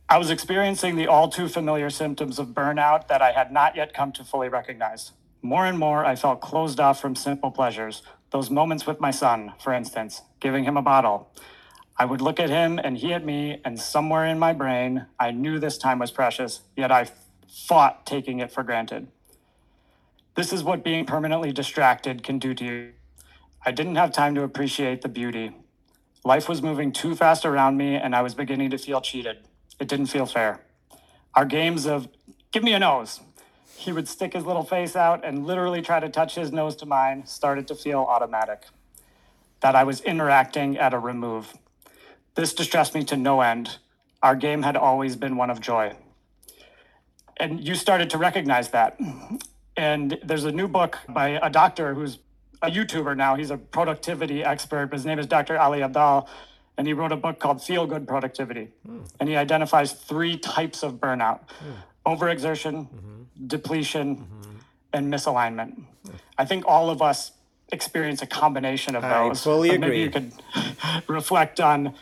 [0.10, 3.94] I was experiencing the all too familiar symptoms of burnout that I had not yet
[3.94, 5.12] come to fully recognize.
[5.42, 8.02] More and more, I felt closed off from simple pleasures.
[8.32, 11.32] Those moments with my son, for instance, giving him a bottle.
[12.00, 15.32] I would look at him and he at me, and somewhere in my brain, I
[15.32, 17.10] knew this time was precious, yet I
[17.68, 19.10] fought taking it for granted.
[20.36, 22.92] This is what being permanently distracted can do to you.
[23.66, 25.52] I didn't have time to appreciate the beauty.
[26.24, 29.40] Life was moving too fast around me, and I was beginning to feel cheated.
[29.78, 30.62] It didn't feel fair.
[31.34, 32.08] Our games of
[32.52, 33.20] give me a nose.
[33.76, 36.86] He would stick his little face out and literally try to touch his nose to
[36.86, 38.64] mine started to feel automatic.
[39.60, 41.58] That I was interacting at a remove.
[42.36, 43.78] This distressed me to no end.
[44.22, 45.96] Our game had always been one of joy.
[47.38, 49.00] And you started to recognize that.
[49.78, 52.20] And there's a new book by a doctor who's
[52.62, 53.36] a YouTuber now.
[53.36, 55.58] He's a productivity expert, his name is Dr.
[55.58, 56.28] Ali Abdaal.
[56.78, 58.70] And he wrote a book called Feel Good Productivity.
[58.88, 59.10] Mm.
[59.20, 61.76] And he identifies three types of burnout mm.
[62.06, 63.48] overexertion, mm-hmm.
[63.48, 64.52] depletion, mm-hmm.
[64.94, 65.76] and misalignment.
[65.76, 66.14] Mm.
[66.38, 67.34] I think all of us
[67.72, 69.42] experience a combination of those.
[69.42, 69.78] I fully agree.
[69.80, 70.32] Maybe you could
[71.08, 71.94] reflect on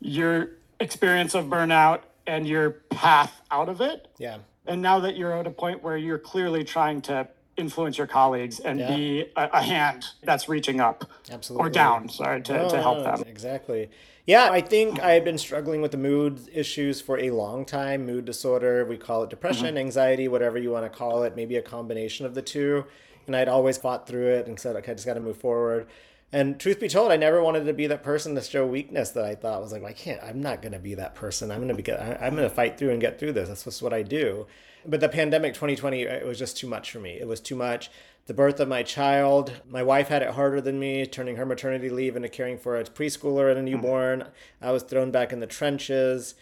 [0.00, 4.08] your experience of burnout and your path out of it.
[4.18, 4.38] Yeah.
[4.66, 8.60] And now that you're at a point where you're clearly trying to influence your colleagues
[8.60, 8.94] and yeah.
[8.94, 13.22] be a, a, hand that's reaching up absolutely or down sorry to, to help them
[13.26, 13.88] exactly
[14.26, 18.26] yeah i think i've been struggling with the mood issues for a long time mood
[18.26, 19.78] disorder we call it depression mm-hmm.
[19.78, 22.84] anxiety whatever you want to call it maybe a combination of the two
[23.26, 25.86] and i'd always fought through it and said okay i just got to move forward
[26.32, 29.24] and truth be told, I never wanted to be that person to show weakness that
[29.24, 31.50] I thought was like, well, I can't, I'm not going to be that person.
[31.50, 33.48] I'm going to be, I'm going to fight through and get through this.
[33.48, 34.46] That's just what I do.
[34.84, 37.12] But the pandemic 2020 it was just too much for me.
[37.12, 37.90] It was too much.
[38.26, 41.90] The birth of my child my wife had it harder than me turning her maternity
[41.90, 44.24] leave into caring for a preschooler and a newborn.
[44.60, 46.34] I was thrown back in the trenches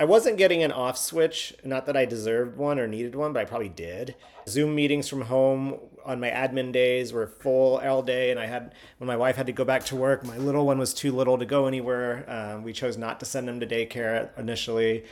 [0.00, 3.40] i wasn't getting an off switch not that i deserved one or needed one but
[3.40, 4.16] i probably did
[4.48, 8.74] zoom meetings from home on my admin days were full all day and i had
[8.98, 11.38] when my wife had to go back to work my little one was too little
[11.38, 15.04] to go anywhere um, we chose not to send him to daycare initially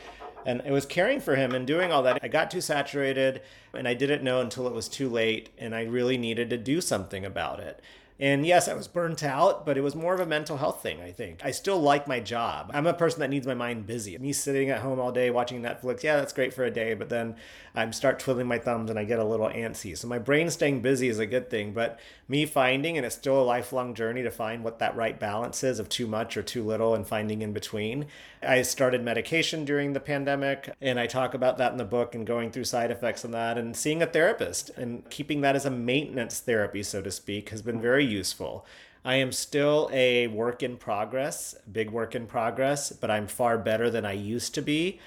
[0.45, 2.19] and it was caring for him and doing all that.
[2.23, 3.41] I got too saturated
[3.73, 6.81] and I didn't know until it was too late and I really needed to do
[6.81, 7.81] something about it.
[8.19, 10.99] And yes, I was burnt out, but it was more of a mental health thing,
[10.99, 11.39] I think.
[11.43, 12.69] I still like my job.
[12.73, 14.17] I'm a person that needs my mind busy.
[14.17, 17.07] Me sitting at home all day watching Netflix, yeah, that's great for a day, but
[17.07, 17.35] then
[17.73, 19.97] I start twiddling my thumbs and I get a little antsy.
[19.97, 21.97] So my brain staying busy is a good thing, but
[22.27, 25.79] me finding, and it's still a lifelong journey to find what that right balance is
[25.79, 28.05] of too much or too little and finding in between.
[28.43, 32.27] I started medication during the pandemic, and I talk about that in the book and
[32.27, 35.71] going through side effects and that, and seeing a therapist and keeping that as a
[35.71, 38.65] maintenance therapy, so to speak, has been very useful.
[39.05, 43.89] I am still a work in progress, big work in progress, but I'm far better
[43.89, 44.99] than I used to be.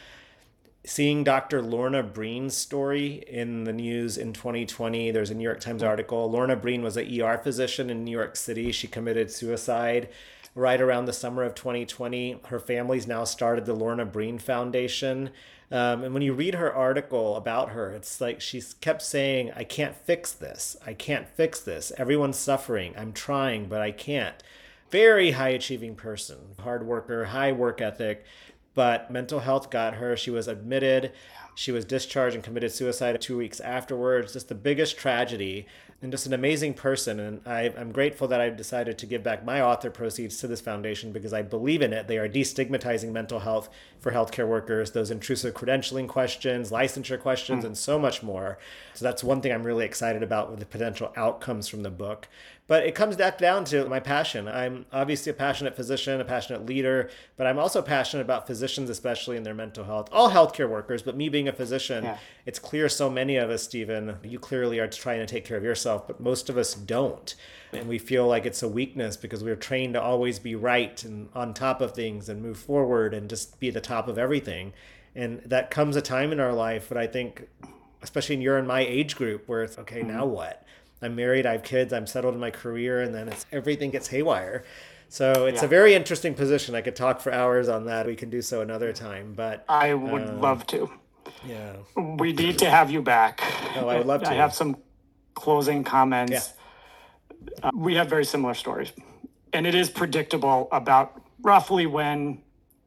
[0.84, 1.62] Seeing Dr.
[1.62, 6.28] Lorna Breen's story in the news in 2020, there's a New York Times article.
[6.28, 8.72] Lorna Breen was an ER physician in New York City.
[8.72, 10.08] She committed suicide
[10.54, 12.40] right around the summer of 2020.
[12.46, 15.30] Her family's now started the Lorna Breen Foundation.
[15.72, 19.64] Um, and when you read her article about her, it's like she's kept saying, I
[19.64, 20.76] can't fix this.
[20.86, 21.92] I can't fix this.
[21.96, 22.94] Everyone's suffering.
[22.94, 24.36] I'm trying, but I can't.
[24.90, 28.26] Very high achieving person, hard worker, high work ethic,
[28.74, 30.14] but mental health got her.
[30.14, 31.12] She was admitted.
[31.54, 34.34] She was discharged and committed suicide two weeks afterwards.
[34.34, 35.66] Just the biggest tragedy
[36.02, 37.20] and just an amazing person.
[37.20, 40.60] And I, am grateful that I've decided to give back my author proceeds to this
[40.60, 42.08] foundation because I believe in it.
[42.08, 43.68] They are destigmatizing mental health
[44.00, 47.68] for healthcare workers, those intrusive credentialing questions, licensure questions, mm.
[47.68, 48.58] and so much more.
[48.94, 52.26] So that's one thing I'm really excited about with the potential outcomes from the book.
[52.72, 54.48] But it comes back down to my passion.
[54.48, 59.36] I'm obviously a passionate physician, a passionate leader, but I'm also passionate about physicians, especially
[59.36, 60.08] in their mental health.
[60.10, 62.16] All healthcare workers, but me being a physician, yeah.
[62.46, 65.62] it's clear so many of us, Stephen, you clearly are trying to take care of
[65.62, 67.34] yourself, but most of us don't.
[67.74, 71.28] And we feel like it's a weakness because we're trained to always be right and
[71.34, 74.72] on top of things and move forward and just be the top of everything.
[75.14, 77.50] And that comes a time in our life, but I think,
[78.00, 80.08] especially in your and my age group, where it's okay, mm-hmm.
[80.08, 80.64] now what?
[81.02, 84.08] I'm married, I have kids, I'm settled in my career, and then it's everything gets
[84.08, 84.64] haywire.
[85.08, 85.66] So it's yeah.
[85.66, 86.74] a very interesting position.
[86.74, 88.06] I could talk for hours on that.
[88.06, 90.90] We can do so another time, but I would um, love to.
[91.46, 91.76] Yeah.
[91.96, 93.42] We need to have you back.
[93.76, 94.30] Oh, I would love to.
[94.30, 94.76] I have some
[95.34, 96.32] closing comments.
[96.32, 97.68] Yeah.
[97.68, 98.92] Uh, we have very similar stories.
[99.52, 102.40] And it is predictable about roughly when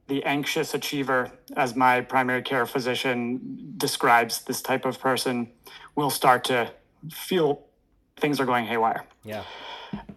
[0.08, 5.52] the anxious achiever, as my primary care physician describes this type of person,
[5.96, 6.72] will start to
[7.12, 7.65] feel
[8.18, 9.06] things are going haywire.
[9.24, 9.44] Yeah.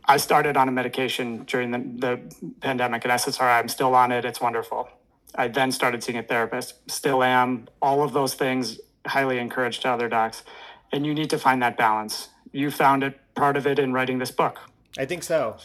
[0.04, 3.58] I started on a medication during the, the pandemic and SSRI.
[3.58, 4.24] I'm still on it.
[4.24, 4.88] It's wonderful.
[5.34, 7.68] I then started seeing a therapist, still am.
[7.82, 10.42] All of those things highly encouraged to other docs.
[10.90, 12.28] And you need to find that balance.
[12.52, 14.58] You found it part of it in writing this book.
[14.96, 15.58] I think so.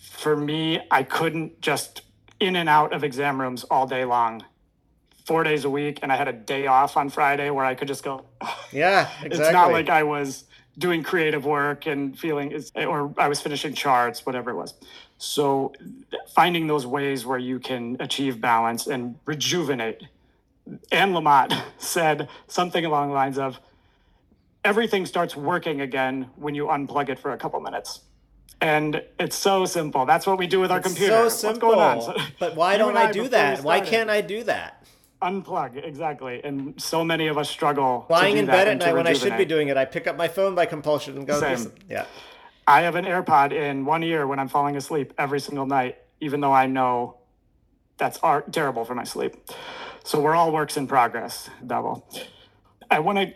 [0.00, 2.02] For me, I couldn't just
[2.40, 4.44] in and out of exam rooms all day long,
[5.26, 7.88] four days a week, and I had a day off on Friday where I could
[7.88, 8.24] just go.
[8.72, 9.38] Yeah, exactly.
[9.38, 10.44] It's not like I was
[10.78, 14.74] doing creative work and feeling, is or I was finishing charts, whatever it was.
[15.18, 15.72] So,
[16.34, 20.02] finding those ways where you can achieve balance and rejuvenate.
[20.90, 23.58] Anne Lamott said something along the lines of,
[24.64, 28.00] everything starts working again when you unplug it for a couple minutes.
[28.60, 30.06] And it's so simple.
[30.06, 31.28] That's what we do with our It's computer.
[31.30, 32.00] so What's going on?
[32.00, 32.22] simple.
[32.38, 33.62] But why don't I, do that?
[33.64, 34.81] Why can't I do that?
[35.22, 36.40] Unplug, exactly.
[36.44, 38.06] And so many of us struggle.
[38.10, 40.28] Lying in bed at night when I should be doing it, I pick up my
[40.28, 41.40] phone by compulsion and go.
[41.40, 41.72] Same.
[41.88, 42.06] Yeah.
[42.66, 46.40] I have an AirPod in one ear when I'm falling asleep every single night, even
[46.40, 47.18] though I know
[47.96, 49.34] that's ar- terrible for my sleep.
[50.04, 52.02] So we're all works in progress, Dhaval.
[52.90, 53.32] I want to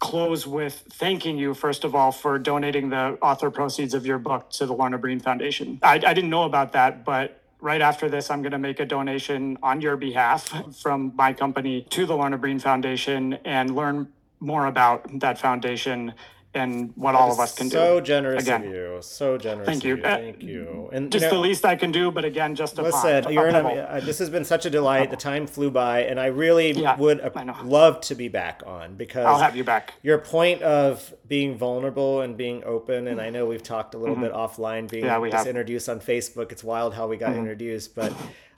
[0.00, 4.50] close with thanking you, first of all, for donating the author proceeds of your book
[4.50, 5.78] to the Lorna Breen Foundation.
[5.82, 8.84] I, I didn't know about that, but right after this, I'm going to make a
[8.84, 10.52] donation on your behalf
[10.82, 14.08] from my company to the Lorna Breen Foundation and learn
[14.40, 16.12] more about that foundation
[16.54, 17.84] and what all of us can so do.
[17.96, 18.64] So generous Again.
[18.64, 18.98] of you.
[19.00, 19.66] So generous.
[19.66, 19.96] Thank of you.
[19.96, 20.02] you.
[20.02, 20.90] Uh, Thank you.
[20.92, 23.46] And Just you know, the least I can do, but again, just a Listen, you're
[23.46, 25.10] a in a, this has been such a delight.
[25.10, 28.96] The time flew by, and I really Yeah, would I love to be back on
[28.96, 29.94] because I'll have you back.
[30.02, 34.16] your point of being vulnerable and being open, and I know we've talked a little
[34.16, 35.06] bit offline, being Mm-hmm.
[35.06, 35.46] Yeah, we just have.
[35.46, 35.50] Mm-hmm.
[35.50, 36.52] introduced on Facebook.
[36.52, 38.12] It's wild how we got introduced, but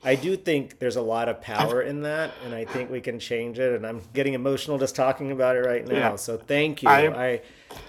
[0.05, 3.19] I do think there's a lot of power in that, and I think we can
[3.19, 3.73] change it.
[3.75, 5.95] And I'm getting emotional just talking about it right now.
[5.95, 6.17] Yeah.
[6.17, 6.89] So thank you.
[6.89, 7.41] I- I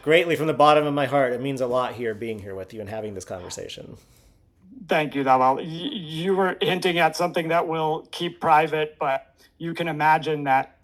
[0.01, 2.73] greatly, from the bottom of my heart, it means a lot here being here with
[2.73, 3.97] you and having this conversation.
[4.87, 5.59] Thank you, Dhaval.
[5.63, 10.77] You were hinting at something that we'll keep private, but you can imagine that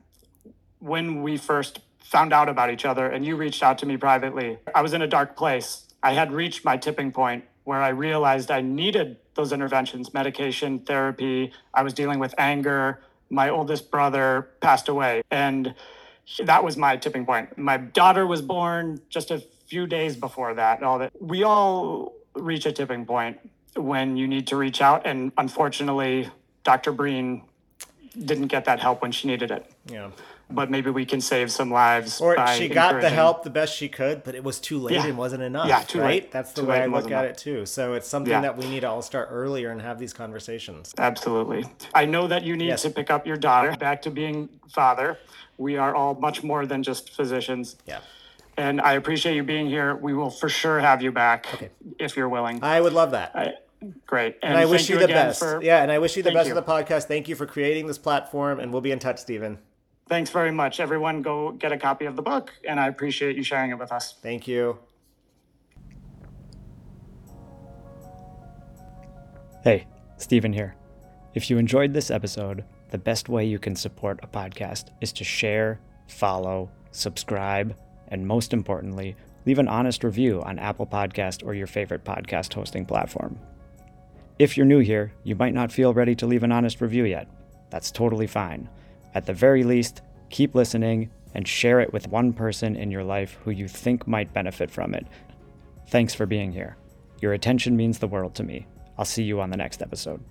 [0.79, 4.57] when we first found out about each other and you reached out to me privately,
[4.75, 5.85] I was in a dark place.
[6.03, 11.51] I had reached my tipping point where I realized I needed those interventions, medication, therapy.
[11.73, 13.01] I was dealing with anger.
[13.29, 15.21] My oldest brother passed away.
[15.31, 15.73] And
[16.43, 17.57] that was my tipping point.
[17.57, 20.83] My daughter was born just a few days before that.
[20.83, 23.37] All that we all reach a tipping point
[23.75, 26.29] when you need to reach out, and unfortunately,
[26.63, 26.91] Dr.
[26.91, 27.43] Breen
[28.17, 29.71] didn't get that help when she needed it.
[29.85, 30.11] Yeah.
[30.53, 32.19] But maybe we can save some lives.
[32.21, 35.05] Or she got the help the best she could, but it was too late Yeah.
[35.07, 35.67] and wasn't enough.
[35.67, 36.07] Yeah, too right?
[36.23, 36.31] late.
[36.31, 37.25] That's the Too way I look at enough.
[37.25, 37.65] it too.
[37.65, 38.41] So it's something Yeah.
[38.41, 40.93] that we need to all start earlier and have these conversations.
[40.97, 41.65] Absolutely.
[41.93, 42.81] I know that you need Yes.
[42.83, 45.17] to pick up your daughter back to being father.
[45.57, 47.75] We are all much more than just physicians.
[47.85, 47.99] Yeah.
[48.57, 49.95] And I appreciate you being here.
[49.95, 51.45] We will for sure have you back
[51.99, 52.59] if you're willing.
[52.63, 53.31] I would love that.
[53.33, 53.53] I-
[54.05, 54.37] Great.
[54.43, 55.39] and I wish thank you, the best.
[55.39, 56.53] for- yeah, and I wish you the best you.
[56.53, 57.05] with the podcast.
[57.05, 59.57] Thank you for creating this platform, and we'll be in touch, Stephen.
[60.11, 60.81] Thanks very much.
[60.81, 63.93] Everyone, go get a copy of the book, and I appreciate you sharing it with
[63.93, 64.17] us.
[64.21, 64.77] Thank you.
[69.63, 69.87] Hey,
[70.17, 70.75] Stephen here.
[71.33, 75.23] If you enjoyed this episode, the best way you can support a podcast is to
[75.23, 77.77] share, follow, subscribe,
[78.09, 82.85] and most importantly, leave an honest review on Apple Podcast or your favorite podcast hosting
[82.85, 83.39] platform.
[84.39, 87.29] If you're new here, you might not feel ready to leave an honest review yet.
[87.69, 88.67] That's totally fine.
[89.13, 93.37] At the very least, keep listening and share it with one person in your life
[93.43, 95.05] who you think might benefit from it.
[95.87, 96.77] Thanks for being here.
[97.21, 98.67] Your attention means the world to me.
[98.97, 100.23] I'll see you on the next episode.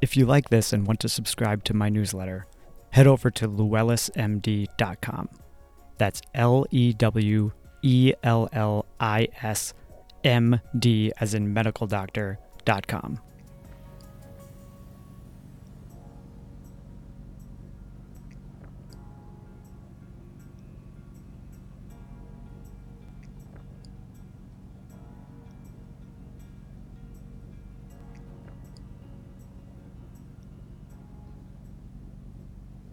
[0.00, 2.46] If you like this and want to subscribe to my newsletter,
[2.90, 5.28] head over to lewellismd.com.
[5.96, 7.52] That's L E W
[7.82, 9.72] E L L I S
[10.24, 13.20] M D as in medical doctor.com.